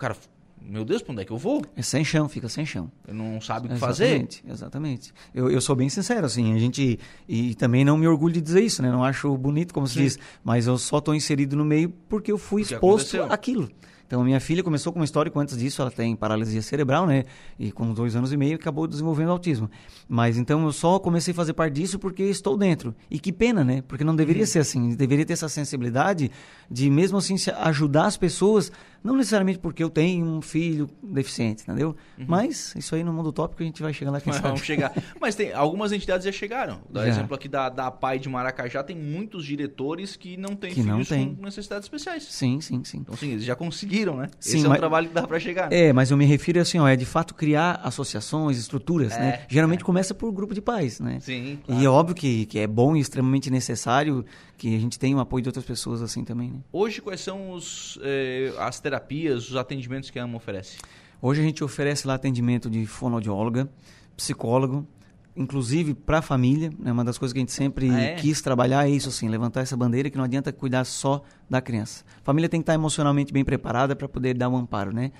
[0.01, 0.15] cara
[0.63, 1.63] meu Deus, para onde é que eu vou?
[1.75, 2.91] É sem chão, fica sem chão.
[3.07, 4.51] Eu não sabe o que exatamente, fazer.
[4.53, 5.13] Exatamente.
[5.33, 6.99] Eu, eu sou bem sincero, assim, a gente.
[7.27, 8.91] E também não me orgulho de dizer isso, né?
[8.91, 12.37] Não acho bonito, como se diz, mas eu só estou inserido no meio porque eu
[12.37, 13.33] fui porque exposto aconteceu.
[13.33, 13.69] àquilo.
[14.11, 17.23] Então, minha filha começou com uma histórico antes disso, ela tem paralisia cerebral, né?
[17.57, 19.71] E com dois anos e meio acabou desenvolvendo autismo.
[20.05, 22.93] Mas então eu só comecei a fazer parte disso porque estou dentro.
[23.09, 23.81] E que pena, né?
[23.87, 24.47] Porque não deveria uhum.
[24.47, 24.95] ser assim.
[24.95, 26.29] Deveria ter essa sensibilidade
[26.69, 28.69] de, mesmo assim, ajudar as pessoas
[29.03, 31.95] não necessariamente porque eu tenho um filho deficiente, entendeu?
[32.17, 32.25] Uhum.
[32.27, 34.93] Mas isso aí no mundo tópico a gente vai chegar lá quem Mas, Vamos chegar.
[35.19, 36.81] Mas tem algumas entidades já chegaram.
[36.89, 40.83] Dá exemplo aqui da, da PAI de Maracajá, tem muitos diretores que não têm que
[40.83, 41.35] filhos não tem.
[41.35, 42.23] com necessidades especiais.
[42.23, 42.99] Sim, sim, sim.
[42.99, 44.29] Então, sim, eles já conseguiram, né?
[44.39, 44.65] Sim, Esse mas...
[44.65, 45.69] é um trabalho que dá para chegar.
[45.69, 45.87] Né?
[45.87, 49.45] É, mas eu me refiro assim, ó, é de fato criar associações, estruturas, é, né?
[49.47, 49.85] Geralmente é.
[49.85, 51.19] começa por grupo de pais, né?
[51.21, 51.59] Sim.
[51.65, 51.81] Claro.
[51.81, 54.25] E é óbvio que, que é bom e extremamente necessário
[54.57, 56.59] que a gente tenha o apoio de outras pessoas assim também, né?
[56.71, 60.77] Hoje, quais são os, eh, as terapias, os atendimentos que a AMA oferece?
[61.21, 63.69] Hoje a gente oferece lá atendimento de fonoaudióloga,
[64.17, 64.87] psicólogo,
[65.35, 66.71] inclusive para a família.
[66.77, 66.91] Né?
[66.91, 68.15] Uma das coisas que a gente sempre ah, é?
[68.15, 72.03] quis trabalhar é isso, assim, levantar essa bandeira que não adianta cuidar só da criança.
[72.21, 75.11] A família tem que estar emocionalmente bem preparada para poder dar um amparo, né?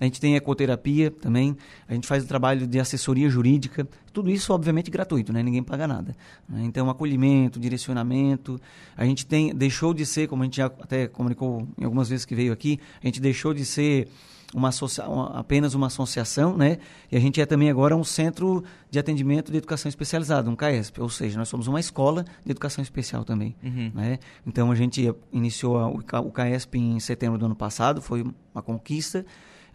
[0.00, 1.56] A gente tem ecoterapia também,
[1.88, 5.42] a gente faz o trabalho de assessoria jurídica, tudo isso obviamente gratuito, né?
[5.42, 6.16] ninguém paga nada.
[6.48, 6.62] Né?
[6.64, 8.60] Então, acolhimento, direcionamento,
[8.96, 12.24] a gente tem, deixou de ser, como a gente já até comunicou em algumas vezes
[12.24, 14.08] que veio aqui, a gente deixou de ser
[14.54, 14.70] uma,
[15.06, 16.78] uma apenas uma associação, né?
[17.10, 21.00] E a gente é também agora um centro de atendimento de educação especializada, um CAESP,
[21.00, 23.92] ou seja, nós somos uma escola de educação especial também, uhum.
[23.94, 24.18] né?
[24.46, 28.24] Então a gente iniciou o CAESP em setembro do ano passado, foi
[28.54, 29.24] uma conquista.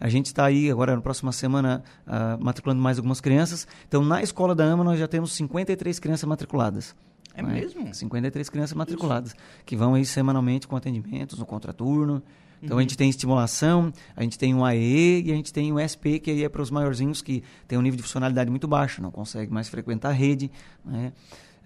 [0.00, 3.66] A gente está aí agora na próxima semana uh, matriculando mais algumas crianças.
[3.86, 6.96] Então, na escola da AMA, nós já temos 53 crianças matriculadas.
[7.32, 7.52] É né?
[7.52, 7.94] mesmo?
[7.94, 9.40] 53 crianças matriculadas, Isso.
[9.64, 12.22] que vão aí semanalmente com atendimentos, no contraturno.
[12.64, 12.78] Então, uhum.
[12.78, 16.18] a gente tem estimulação, a gente tem um AE e a gente tem o SP,
[16.18, 19.10] que aí é para os maiorzinhos que tem um nível de funcionalidade muito baixo, não
[19.10, 20.50] consegue mais frequentar a rede,
[20.84, 21.12] né?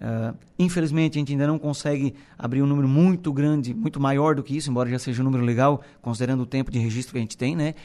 [0.01, 4.41] Uh, infelizmente, a gente ainda não consegue abrir um número muito grande, muito maior do
[4.41, 7.21] que isso, embora já seja um número legal, considerando o tempo de registro que a
[7.21, 7.75] gente tem, né?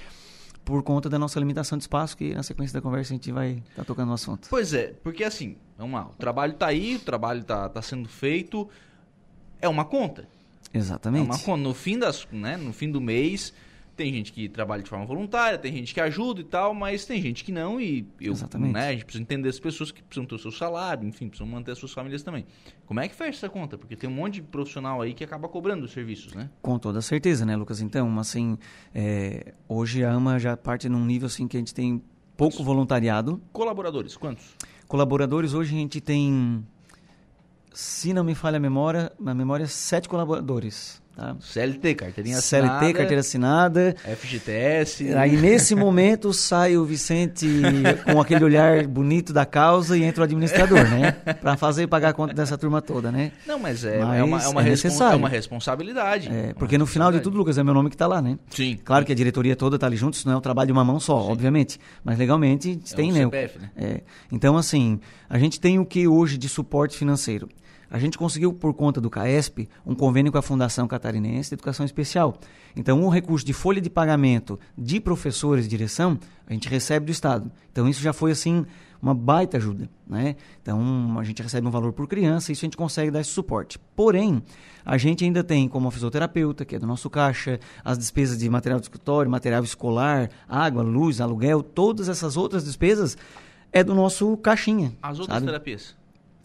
[0.65, 3.63] por conta da nossa limitação de espaço, que na sequência da conversa a gente vai
[3.69, 4.49] estar tá tocando no assunto.
[4.49, 8.09] Pois é, porque assim, vamos lá, o trabalho está aí, o trabalho está tá sendo
[8.09, 8.67] feito,
[9.61, 10.27] é uma conta.
[10.73, 11.31] Exatamente.
[11.31, 11.57] É uma.
[11.57, 13.53] No fim, das, né, no fim do mês,
[13.97, 17.21] tem gente que trabalha de forma voluntária, tem gente que ajuda e tal, mas tem
[17.23, 18.73] gente que não e eu, Exatamente.
[18.73, 21.47] né, a gente precisa entender as pessoas que precisam ter o seu salário, enfim, precisam
[21.47, 22.45] manter as suas famílias também.
[22.87, 23.79] Como é que fecha essa conta?
[23.79, 26.51] Porque tem um monte de profissional aí que acaba cobrando os serviços, né?
[26.61, 27.81] Com toda certeza, né, Lucas?
[27.81, 28.59] Então, assim,
[28.95, 32.03] é, hoje a AMA já parte num nível assim que a gente tem
[32.37, 33.41] pouco voluntariado.
[33.53, 34.45] Colaboradores, quantos?
[34.89, 36.67] Colaboradores, hoje a gente tem,
[37.75, 41.03] se não me falha a memória, a memória, sete colaboradores.
[41.17, 41.37] Tá?
[41.41, 43.97] CLT, carteirinha CLT, assinada, carteira assinada.
[44.19, 45.15] FGTS.
[45.15, 47.47] Aí nesse momento sai o Vicente
[48.05, 51.13] com aquele olhar bonito da causa e entra o administrador, né?
[51.13, 53.31] Para fazer pagar a conta dessa turma toda, né?
[53.47, 56.29] Não, mas é, Mas é, uma, é, uma é é uma responsabilidade.
[56.29, 58.37] É, Uma porque no final de tudo, Lucas, é meu nome que está lá, né?
[58.51, 58.77] Sim.
[58.85, 60.85] Claro que a diretoria toda está ali junto, isso não é um trabalho de uma
[60.85, 61.79] mão só, obviamente.
[62.03, 63.21] Mas legalmente É tem, o né?
[63.21, 63.71] CPF, né?
[63.77, 64.01] É.
[64.33, 64.99] Então, assim,
[65.31, 67.49] a gente tem o que hoje de suporte financeiro?
[67.95, 71.87] A gente conseguiu, por conta do CAESP, um convênio com a Fundação Catarinense de Educação
[71.87, 72.37] Especial.
[72.75, 77.13] Então, um recurso de folha de pagamento de professores de direção, a gente recebe do
[77.13, 77.53] Estado.
[77.71, 78.67] Então, isso já foi, assim,
[79.01, 80.35] uma baita ajuda, né?
[80.61, 83.79] Então, a gente recebe um valor por criança, isso a gente consegue dar esse suporte.
[83.95, 84.43] Porém,
[84.85, 88.51] a gente ainda tem como a fisioterapeuta, que é do nosso caixa, as despesas de
[88.51, 93.17] material de escritório, material escolar, água, luz, aluguel, todas essas outras despesas
[93.71, 94.97] é do nosso caixinha.
[95.01, 95.47] As outras sabe?
[95.47, 95.95] terapias.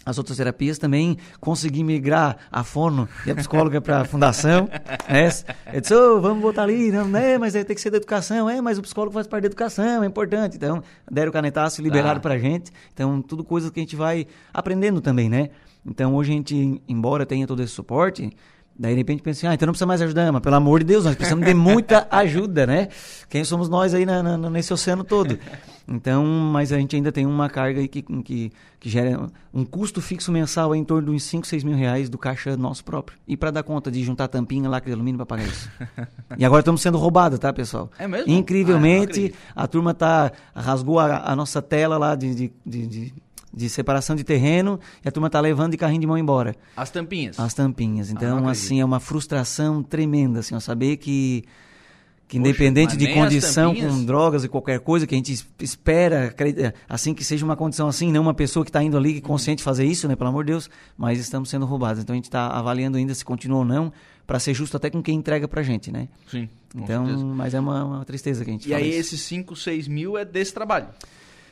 [0.10, 4.68] As outras terapias também consegui migrar a fono e a psicóloga para a fundação.
[5.10, 5.30] Né?
[5.74, 7.38] Eu disse, "Ô, vamos botar ali, não, né?
[7.38, 10.04] mas aí tem que ser da educação, é, mas o psicólogo faz parte da educação,
[10.04, 10.56] é importante.
[10.56, 12.22] Então, deram o canetaço e liberaram Tá.
[12.22, 12.72] para a gente.
[12.94, 15.50] Então, tudo coisas que a gente vai aprendendo também, né?
[15.86, 18.30] Então, hoje a gente, embora tenha todo esse suporte,
[18.80, 20.86] daí de repente pensa assim, ah, então não precisa mais ajudar, mas pelo amor de
[20.86, 22.88] Deus, nós precisamos de muita ajuda, né?
[23.30, 25.38] Quem somos nós aí na- na- nesse oceano todo?
[25.92, 30.00] Então, mas a gente ainda tem uma carga aí que, que, que gera um custo
[30.02, 33.18] fixo mensal em torno de uns 5, 6 mil reais do caixa nosso próprio.
[33.28, 35.68] E para dar conta de juntar tampinha, lacre de alumínio para pagar isso.
[36.38, 37.90] e agora estamos sendo roubados, tá, pessoal?
[37.98, 38.32] É mesmo?
[38.32, 39.38] Incrivelmente, Ah, não acredito.
[39.56, 43.14] a turma tá rasgou a, a nossa tela lá de, de, de, de-
[43.54, 46.90] de separação de terreno e a turma tá levando de carrinho de mão embora As
[46.92, 47.40] tampinhas.
[47.40, 48.10] as tampinhas.
[48.10, 48.52] Ah, Então, acredito.
[48.52, 51.44] assim, é uma frustração tremenda, assim, ó, saber que,
[52.28, 56.28] que independente mas de condição com drogas e qualquer coisa, que a gente es- espera,
[56.28, 59.58] acredita- assim, que seja uma condição assim, não uma pessoa que está indo ali consciente
[59.58, 62.04] de fazer isso, né, pelo amor de Deus, mas estamos sendo roubados.
[62.04, 63.92] Então, a gente está avaliando ainda se continua ou não,
[64.28, 66.08] para ser justo até com quem entrega pra gente, né?
[66.30, 66.48] Sim.
[66.76, 67.26] Então, certeza.
[67.26, 69.00] mas é uma, uma tristeza que a gente E aí isso.
[69.00, 70.86] esses 5, 6 mil é desse trabalho.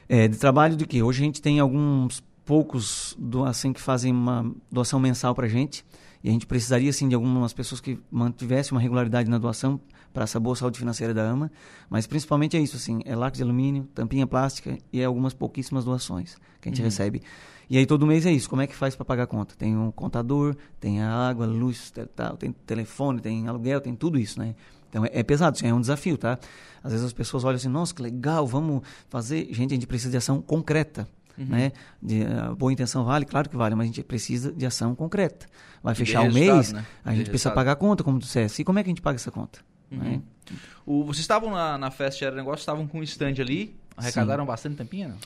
[0.10, 1.04] É, de trabalho de quê?
[1.04, 5.86] Hoje a gente tem alguns poucos do, assim que fazem uma doação mensal pra gente.
[6.24, 9.80] E a gente precisaria assim de algumas pessoas que mantivessem uma regularidade na doação
[10.14, 11.52] para essa boa saúde financeira da AMA,
[11.90, 16.38] mas principalmente é isso assim, é lacre de alumínio, tampinha plástica e algumas pouquíssimas doações
[16.60, 17.22] que a gente recebe.
[17.70, 19.54] E aí todo mês é isso, como é que faz para pagar a conta?
[19.56, 24.40] Tem um contador, tem a água, luz, tal, tem telefone, tem aluguel, tem tudo isso,
[24.40, 24.56] né?
[24.98, 26.40] Então é, é pesado, é um desafio, tá?
[26.84, 29.48] Às vezes as pessoas olham assim, nossa, que legal, vamos fazer.
[29.52, 31.08] Gente, a gente precisa de ação concreta.
[31.38, 31.72] Né?
[32.02, 35.46] De, a boa intenção vale, claro que vale, mas a gente precisa de ação concreta.
[35.84, 36.84] Vai fechar o mês, né?
[37.06, 38.64] a gente precisa pagar a conta, como tu disseste.
[38.64, 39.60] E como é que a gente paga essa conta?
[39.92, 40.00] Uhum.
[40.00, 40.22] Né?
[40.84, 44.48] O, vocês estavam na, na festa de Era Negócio, estavam com um stand ali, arrecadaram
[44.48, 45.18] bastante tampinha, não?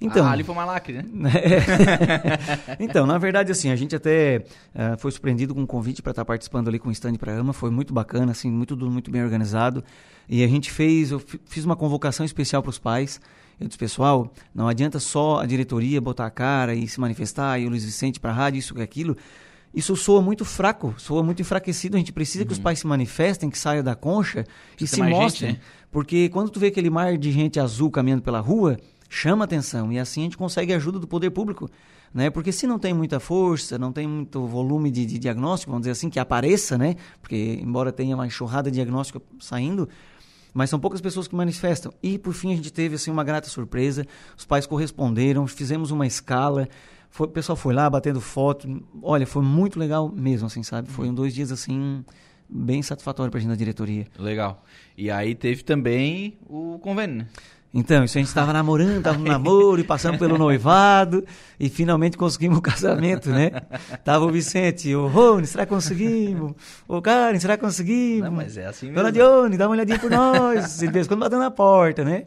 [0.00, 1.04] Então, Ah, ali foi uma lacre, né?
[2.78, 4.44] então, na verdade, assim, a gente até
[4.74, 7.52] eh, foi surpreendido com um convite para estar participando ali com o stand para AMA,
[7.52, 9.82] foi muito bacana, assim, muito, muito bem organizado.
[10.28, 13.20] E a gente fez, eu fi- fiz uma convocação especial para os pais.
[13.58, 17.66] Eu disse, pessoal, não adianta só a diretoria botar a cara e se manifestar, e
[17.66, 19.16] o Luiz Vicente para a rádio, isso e aquilo.
[19.74, 21.96] Isso soa muito fraco, soa muito enfraquecido.
[21.96, 24.44] A gente precisa que os pais se manifestem, que saiam da concha
[24.78, 24.86] e Uhum.
[24.88, 25.52] Se mais gente, mostrem.
[25.52, 25.58] né?
[25.90, 28.76] Porque quando tu vê aquele mar de gente azul caminhando pela rua,
[29.08, 31.70] chama atenção e assim a gente consegue a ajuda do poder público,
[32.12, 32.30] né?
[32.30, 35.92] Porque se não tem muita força, não tem muito volume de, de diagnóstico, vamos dizer
[35.92, 36.96] assim, que apareça, né?
[37.20, 39.88] Porque embora tenha uma enxurrada de diagnóstico saindo,
[40.52, 41.92] mas são poucas pessoas que manifestam.
[42.02, 44.06] E por fim a gente teve assim uma grata surpresa.
[44.36, 46.66] Os pais corresponderam, fizemos uma escala.
[47.10, 48.82] Foi, o pessoal foi lá batendo foto.
[49.02, 50.88] Olha, foi muito legal mesmo, assim, sabe?
[50.88, 52.02] Foi um dois dias assim
[52.48, 54.06] bem satisfatório pra gente na diretoria.
[54.18, 54.64] Legal.
[54.96, 57.26] E aí teve também o convênio, né?
[57.74, 61.24] Então, isso a gente estava namorando, estava no namoro e passamos pelo noivado
[61.60, 63.50] e finalmente conseguimos o casamento, né?
[64.02, 66.54] Tava o Vicente, o Rony, será que conseguimos?
[66.88, 68.30] O Karen, será que conseguimos?
[68.30, 69.18] Não, mas é assim Dona mesmo.
[69.18, 72.24] Dione, dá uma olhadinha por nós, de vez em quando batendo na porta, né?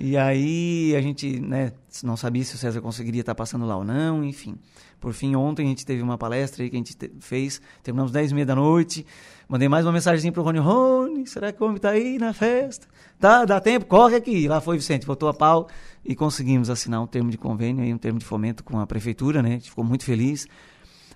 [0.00, 1.72] E aí a gente, né,
[2.02, 4.56] não sabia se o César conseguiria estar passando lá ou não, enfim.
[5.00, 8.10] Por fim, ontem a gente teve uma palestra aí que a gente te- fez, terminamos
[8.10, 9.06] 10 e meia da noite,
[9.48, 12.86] mandei mais uma mensagem pro Rony, Rony, será que o homem tá aí na festa?
[13.18, 14.48] Tá, dá tempo, corre aqui.
[14.48, 15.68] Lá foi o Vicente, botou a pau
[16.04, 19.42] e conseguimos assinar um termo de convênio, aí, um termo de fomento com a prefeitura,
[19.42, 20.46] né, a gente ficou muito feliz.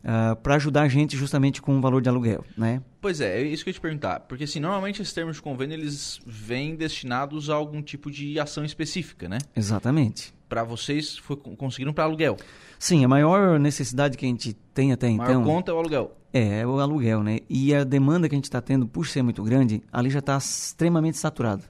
[0.02, 2.82] Uh, para ajudar a gente justamente com o valor de aluguel, né?
[3.00, 4.20] Pois é, é isso que eu ia te perguntar.
[4.20, 8.64] Porque assim, normalmente esses termos de convênio, eles vêm destinados a algum tipo de ação
[8.64, 9.38] específica, né?
[9.56, 10.32] Exatamente.
[10.48, 12.36] Para vocês, foi, conseguiram para aluguel?
[12.78, 15.24] Sim, a maior necessidade que a gente tem até a então...
[15.24, 16.16] A maior conta é o aluguel.
[16.32, 17.40] É, é o aluguel, né?
[17.48, 20.36] E a demanda que a gente está tendo, por ser muito grande, ali já está
[20.36, 21.62] extremamente saturado.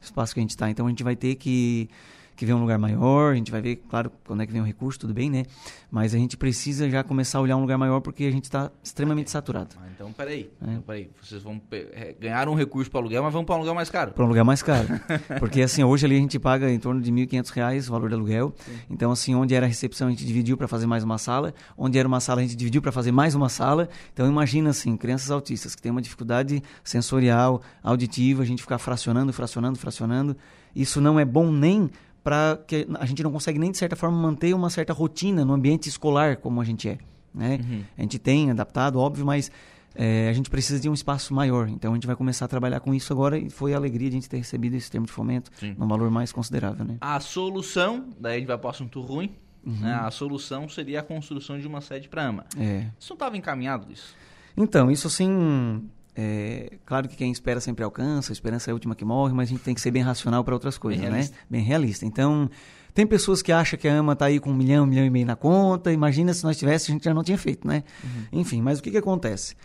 [0.00, 0.70] O espaço que a gente está.
[0.70, 1.88] Então a gente vai ter que
[2.36, 4.64] que vem um lugar maior, a gente vai ver, claro, quando é que vem o
[4.64, 5.44] recurso, tudo bem, né?
[5.90, 8.70] Mas a gente precisa já começar a olhar um lugar maior porque a gente está
[8.82, 9.76] extremamente saturado.
[9.78, 10.70] Ah, então, peraí, é.
[10.70, 11.10] então, peraí.
[11.22, 14.12] Vocês vão é, ganhar um recurso para aluguel, mas vão para um lugar mais caro.
[14.12, 14.88] Para um lugar mais caro.
[15.38, 18.16] porque, assim, hoje ali a gente paga em torno de R$ 1.500 o valor do
[18.16, 18.54] aluguel.
[18.58, 18.72] Sim.
[18.90, 21.98] Então, assim, onde era a recepção a gente dividiu para fazer mais uma sala, onde
[21.98, 23.88] era uma sala a gente dividiu para fazer mais uma sala.
[24.12, 29.32] Então, imagina, assim, crianças autistas que têm uma dificuldade sensorial, auditiva, a gente ficar fracionando,
[29.32, 30.36] fracionando, fracionando.
[30.74, 31.90] Isso não é bom nem
[32.22, 35.52] para que a gente não consegue nem de certa forma manter uma certa rotina no
[35.52, 36.98] ambiente escolar como a gente é,
[37.34, 37.58] né?
[37.62, 37.84] Uhum.
[37.98, 39.50] A gente tem adaptado, óbvio, mas
[39.94, 41.68] é, a gente precisa de um espaço maior.
[41.68, 44.16] Então a gente vai começar a trabalhar com isso agora e foi a alegria de
[44.16, 45.74] a gente ter recebido esse termo de fomento Sim.
[45.76, 46.96] num valor mais considerável, né?
[47.00, 49.80] A solução, daí a gente vai para o assunto ruim, uhum.
[49.80, 49.94] né?
[49.94, 52.46] A solução seria a construção de uma sede para AMA.
[52.56, 52.86] É.
[52.98, 54.14] Isso não estava encaminhado isso?
[54.56, 55.82] Então, isso assim
[56.14, 59.48] é, claro que quem espera sempre alcança, a esperança é a última que morre, mas
[59.48, 61.28] a gente tem que ser bem racional para outras coisas, bem né?
[61.48, 62.04] Bem realista.
[62.04, 62.50] Então,
[62.94, 65.10] tem pessoas que acham que a AMA está aí com um milhão, um milhão e
[65.10, 65.90] meio na conta.
[65.90, 67.82] Imagina se nós tivéssemos, a gente já não tinha feito, né?
[68.04, 68.40] Uhum.
[68.40, 69.56] Enfim, mas o que, que acontece?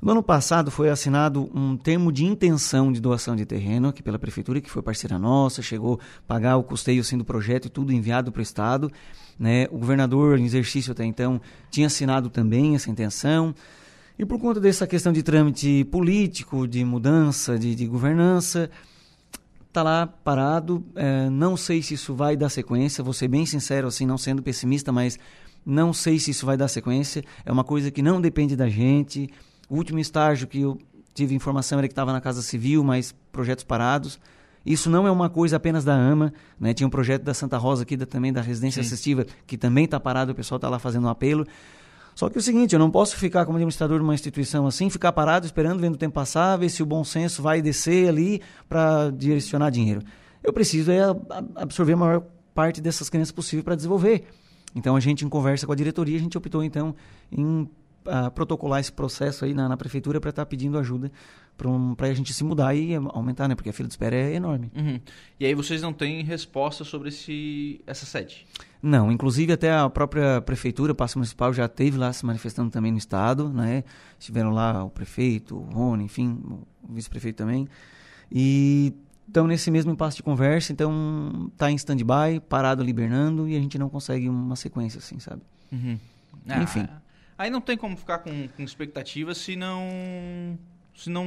[0.00, 4.18] No ano passado foi assinado um termo de intenção de doação de terreno aqui pela
[4.18, 7.92] prefeitura, que foi parceira nossa, chegou a pagar o custeio assim, do projeto e tudo
[7.92, 8.90] enviado para o Estado.
[9.38, 9.66] Né?
[9.70, 11.38] O governador, em exercício até então,
[11.70, 13.54] tinha assinado também essa intenção.
[14.20, 18.68] E por conta dessa questão de trâmite político, de mudança de, de governança,
[19.66, 20.84] está lá parado.
[20.94, 24.42] É, não sei se isso vai dar sequência, vou ser bem sincero, assim, não sendo
[24.42, 25.18] pessimista, mas
[25.64, 27.24] não sei se isso vai dar sequência.
[27.46, 29.26] É uma coisa que não depende da gente.
[29.70, 30.76] O último estágio que eu
[31.14, 34.20] tive informação era que estava na Casa Civil, mas projetos parados.
[34.66, 36.74] Isso não é uma coisa apenas da AMA, né?
[36.74, 38.86] Tinha um projeto da Santa Rosa aqui da, também, da residência Sim.
[38.86, 41.46] assistiva, que também está parado, o pessoal está lá fazendo um apelo.
[42.20, 44.90] Só que é o seguinte, eu não posso ficar como administrador de uma instituição assim,
[44.90, 48.42] ficar parado esperando, vendo o tempo passar, ver se o bom senso vai descer ali
[48.68, 50.02] para direcionar dinheiro.
[50.44, 51.00] Eu preciso é
[51.56, 52.22] absorver a maior
[52.54, 54.26] parte dessas crianças possível para desenvolver.
[54.74, 56.94] Então a gente, em conversa com a diretoria, a gente optou então
[57.32, 57.66] em
[58.06, 61.10] uh, protocolar esse processo aí na, na prefeitura para estar tá pedindo ajuda
[61.60, 63.54] para um, a gente se mudar e aumentar, né?
[63.54, 64.72] Porque a fila de espera é enorme.
[64.74, 64.98] Uhum.
[65.38, 68.46] E aí vocês não têm resposta sobre esse, essa sede?
[68.82, 72.90] Não, inclusive até a própria prefeitura, o Passo Municipal já teve lá se manifestando também
[72.90, 73.84] no estado, né?
[74.18, 76.40] Estiveram lá o prefeito, o Rony, enfim,
[76.82, 77.68] o vice-prefeito também.
[78.32, 78.94] E
[79.28, 83.60] estão nesse mesmo impasse de conversa, então tá em stand-by, parado ali hibernando e a
[83.60, 85.42] gente não consegue uma sequência assim, sabe?
[85.70, 85.98] Uhum.
[86.48, 86.88] Ah, Enfim.
[87.40, 90.58] Aí não tem como ficar com, com expectativa se não
[90.94, 91.24] se não,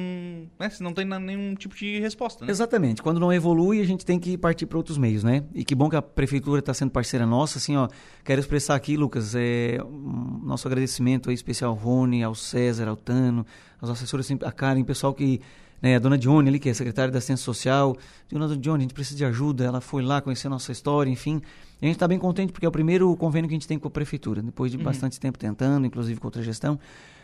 [0.60, 2.46] né, se não tem nenhum tipo de resposta.
[2.46, 2.52] Né?
[2.52, 3.02] Exatamente.
[3.02, 5.44] Quando não evolui, a gente tem que partir para outros meios, né?
[5.56, 7.58] E que bom que a prefeitura está sendo parceira nossa.
[7.58, 7.88] Assim, ó,
[8.24, 12.96] quero expressar aqui, Lucas, é, um, nosso agradecimento aí especial ao Rony, ao César, ao
[12.96, 13.44] Tano,
[13.82, 15.42] aos assessores, a Karen, pessoal que
[15.84, 17.98] né, a dona Dione ali, que é secretária da Assistência Social,
[18.32, 21.42] dona Dione, a gente precisa de ajuda, ela foi lá conhecer a nossa história, enfim.
[21.82, 23.78] E a gente está bem contente porque é o primeiro convênio que a gente tem
[23.78, 24.84] com a prefeitura, depois de uhum.
[24.84, 26.80] bastante tempo tentando, inclusive com outra gestão.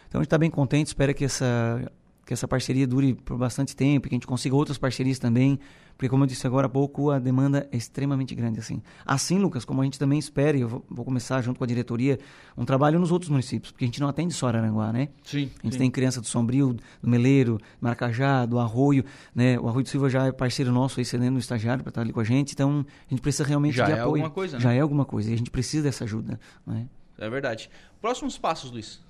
[0.09, 1.89] Então a gente está bem contente, espera que essa
[2.25, 5.59] que essa parceria dure por bastante tempo, que a gente consiga outras parcerias também,
[5.99, 8.81] porque como eu disse agora há pouco, a demanda é extremamente grande assim.
[9.05, 11.67] Assim, Lucas, como a gente também espera, e eu vou, vou começar junto com a
[11.67, 12.17] diretoria,
[12.57, 15.09] um trabalho nos outros municípios, porque a gente não atende só Araranguá, né?
[15.25, 15.51] Sim.
[15.59, 15.79] A gente sim.
[15.79, 16.73] tem criança do Sombrio,
[17.03, 19.03] do Meleiro, do Maracajá, do Arroio,
[19.35, 19.59] né?
[19.59, 22.13] O Arroio do Silva já é parceiro nosso aí, cedendo o estagiário para estar ali
[22.13, 24.23] com a gente, então a gente precisa realmente já de é apoio.
[24.23, 24.63] alguma coisa, né?
[24.63, 26.87] Já é alguma coisa, e a gente precisa dessa ajuda, né?
[27.17, 27.69] É verdade.
[27.99, 29.01] Próximos passos, Luiz.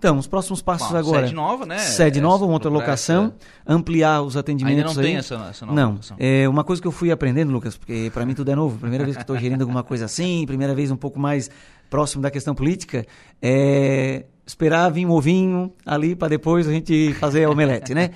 [0.00, 1.26] Então, os próximos passos Bom, agora.
[1.26, 1.76] Sede nova, né?
[1.76, 3.34] Sede nova, uma outra locação,
[3.66, 4.78] ampliar os atendimentos.
[4.78, 5.06] Ainda não aí.
[5.06, 5.90] tem essa, essa nova Não.
[5.90, 6.16] locação.
[6.18, 8.78] É uma coisa que eu fui aprendendo, Lucas, porque para mim tudo é novo.
[8.78, 11.50] Primeira vez que estou gerindo alguma coisa assim, primeira vez um pouco mais
[11.90, 13.04] próximo da questão política,
[13.42, 18.10] é esperar vir um ovinho ali para depois a gente fazer a omelete, né?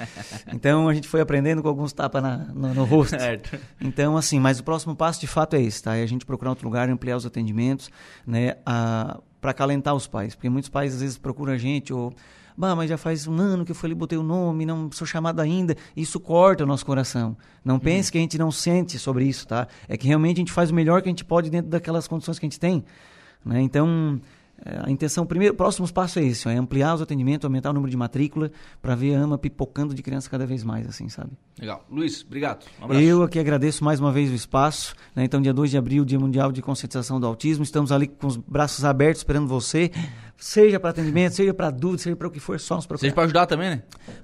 [0.55, 2.23] Então a gente foi aprendendo com alguns tapas
[2.55, 3.19] no, no, rosto.
[3.19, 3.59] Certo.
[3.79, 5.97] Então assim, mas o próximo passo de fato é esse, tá?
[5.97, 7.91] É a gente procurar outro lugar, ampliar os atendimentos,
[8.27, 8.57] né?
[9.45, 12.15] Para acalentar os pais, porque muitos pais às vezes procuram a gente ou
[12.57, 15.07] bah, mas já faz um ano que eu fui ali, botei o nome, não sou
[15.07, 15.77] chamado ainda.
[15.95, 17.37] Isso corta o nosso coração.
[17.63, 19.69] Não pense que a gente não sente sobre isso, tá?
[19.87, 22.39] É que realmente a gente faz o melhor que a gente pode dentro daquelas condições
[22.39, 22.83] que a gente tem.
[23.45, 23.61] Né?
[23.61, 24.19] Então,
[24.65, 27.97] a intenção, primeiro, próximos passos é esse, é ampliar os atendimentos, aumentar o número de
[27.97, 28.51] matrícula,
[28.81, 31.33] para ver a AMA pipocando de criança cada vez mais, assim, sabe?
[31.61, 31.85] Legal.
[31.91, 32.65] Luiz, obrigado.
[32.81, 33.03] Um abraço.
[33.03, 34.95] Eu aqui agradeço mais uma vez o espaço.
[35.15, 35.25] Né?
[35.25, 37.63] Então, dia 2 de abril, Dia Mundial de Conscientização do Autismo.
[37.63, 39.91] Estamos ali com os braços abertos esperando você
[40.37, 43.01] seja para atendimento, seja para dúvida, seja para o que for, só nos procurar.
[43.01, 43.83] Seja para ajudar também, né?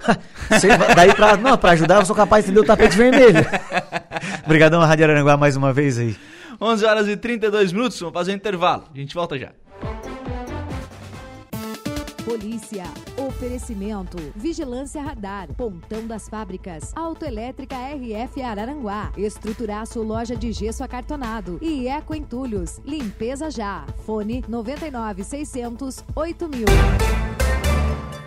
[0.59, 3.47] seja, daí para não, para ajudar, eu sou capaz de entender o tapete vermelho.
[4.45, 6.17] Obrigadão, Rádio Aranguá, mais uma vez aí.
[6.61, 8.85] 11 horas e 32 minutos, vamos fazer um intervalo.
[8.95, 9.53] A gente volta já.
[12.25, 12.85] Polícia.
[13.17, 14.19] Oferecimento.
[14.37, 15.49] Vigilância Radar.
[15.55, 16.93] Pontão das Fábricas.
[16.95, 19.13] Autoelétrica RF Araranguá.
[19.17, 21.59] Estruturaço Loja de Gesso Acartonado.
[21.63, 22.81] E Eco Entulhos.
[22.85, 23.87] Limpeza já.
[24.05, 26.67] Fone 99 600 8000.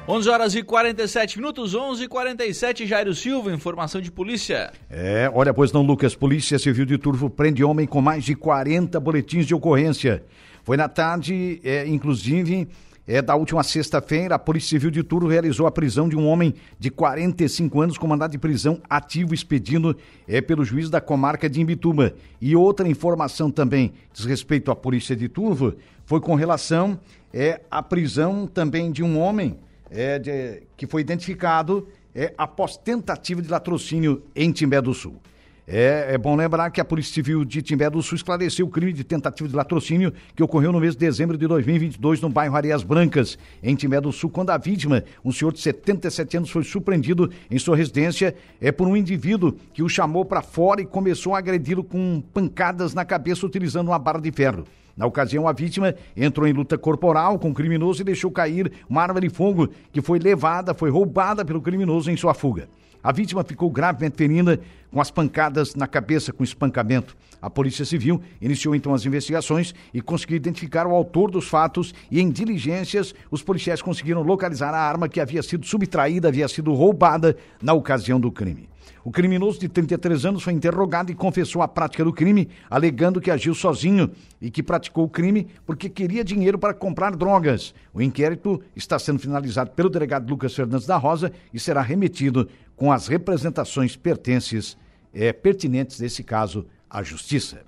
[0.05, 4.73] 11 horas e 47 minutos, 11 e 47 Jairo Silva, informação de polícia.
[4.89, 8.99] É, olha, pois não, Lucas, Polícia Civil de Turvo prende homem com mais de 40
[8.99, 10.25] boletins de ocorrência.
[10.65, 12.67] Foi na tarde, é, inclusive,
[13.05, 16.53] é, da última sexta-feira, a Polícia Civil de Turvo realizou a prisão de um homem
[16.79, 19.95] de 45 anos com mandado de prisão ativo expedido
[20.27, 22.13] é, pelo juiz da comarca de Imbituba.
[22.39, 25.75] E outra informação também diz respeito à Polícia de Turvo
[26.05, 26.97] foi com relação
[27.33, 29.57] é, à prisão também de um homem
[29.91, 35.19] é, de, que foi identificado é, após tentativa de latrocínio em Timbé do Sul.
[35.65, 38.91] É, é, bom lembrar que a Polícia Civil de Timbé do Sul esclareceu o crime
[38.91, 42.83] de tentativa de latrocínio que ocorreu no mês de dezembro de 2022 no bairro Areias
[42.83, 47.31] Brancas, em Timbé do Sul, quando a vítima, um senhor de 77 anos, foi surpreendido
[47.49, 51.37] em sua residência é, por um indivíduo que o chamou para fora e começou a
[51.37, 54.65] agredi-lo com pancadas na cabeça utilizando uma barra de ferro.
[54.97, 59.01] Na ocasião, a vítima entrou em luta corporal com o criminoso e deixou cair uma
[59.01, 62.67] arma de fogo que foi levada, foi roubada pelo criminoso em sua fuga.
[63.03, 67.17] A vítima ficou gravemente ferida com as pancadas na cabeça com espancamento.
[67.41, 72.21] A Polícia Civil iniciou então as investigações e conseguiu identificar o autor dos fatos e
[72.21, 77.35] em diligências os policiais conseguiram localizar a arma que havia sido subtraída, havia sido roubada
[77.61, 78.69] na ocasião do crime.
[79.03, 83.31] O criminoso de 33 anos foi interrogado e confessou a prática do crime, alegando que
[83.31, 84.11] agiu sozinho
[84.41, 87.73] e que praticou o crime porque queria dinheiro para comprar drogas.
[87.93, 92.91] O inquérito está sendo finalizado pelo delegado Lucas Fernandes da Rosa e será remetido com
[92.91, 94.77] as representações pertences,
[95.13, 97.61] é, pertinentes nesse caso à Justiça.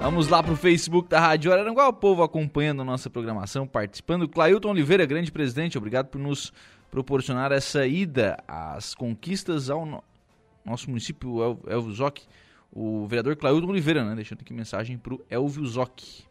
[0.00, 4.26] Vamos lá para o Facebook da Rádio Araranguá, o povo acompanhando nossa programação, participando.
[4.26, 6.50] Clailton Oliveira, grande presidente, obrigado por nos
[6.90, 10.02] proporcionar essa ida às conquistas ao no...
[10.64, 12.20] nosso município, Elvio Zoc.
[12.72, 14.14] O vereador Clailton Oliveira, né?
[14.14, 16.26] Deixando aqui mensagem para o Elvio Zoc.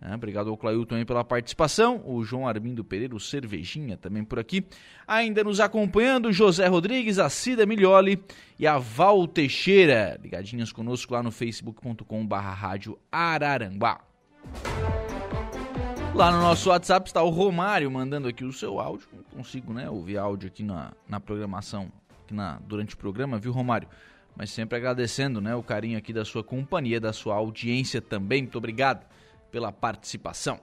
[0.00, 2.00] É, obrigado ao Clailton aí pela participação.
[2.04, 4.64] O João Armindo Pereira, o Cervejinha, também por aqui.
[5.06, 8.22] Ainda nos acompanhando, José Rodrigues, a Cida Milioli
[8.58, 10.18] e a Val Teixeira.
[10.22, 14.00] Ligadinhas conosco lá no facebook.com.br Rádio Araranguá.
[16.14, 19.08] Lá no nosso WhatsApp está o Romário mandando aqui o seu áudio.
[19.12, 21.90] Não consigo né, ouvir áudio aqui na, na programação,
[22.24, 23.88] aqui na, durante o programa, viu, Romário?
[24.36, 28.42] Mas sempre agradecendo né, o carinho aqui da sua companhia, da sua audiência também.
[28.42, 29.04] Muito obrigado
[29.50, 30.60] pela participação.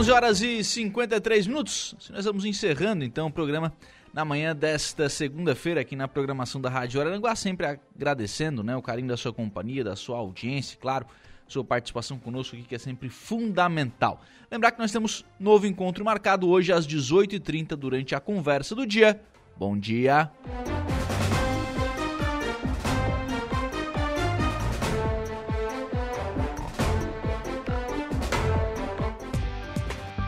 [0.00, 1.94] Onze horas e 53 minutos.
[2.10, 3.70] Nós vamos encerrando então o programa
[4.12, 9.08] na manhã desta segunda-feira aqui na programação da Rádio Araranguá, sempre agradecendo né, o carinho
[9.08, 11.06] da sua companhia, da sua audiência, claro,
[11.46, 14.20] sua participação conosco aqui que é sempre fundamental.
[14.50, 19.20] Lembrar que nós temos novo encontro marcado hoje às 18h30 durante a conversa do dia.
[19.56, 20.30] Bom dia!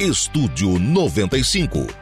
[0.00, 2.01] Estúdio 95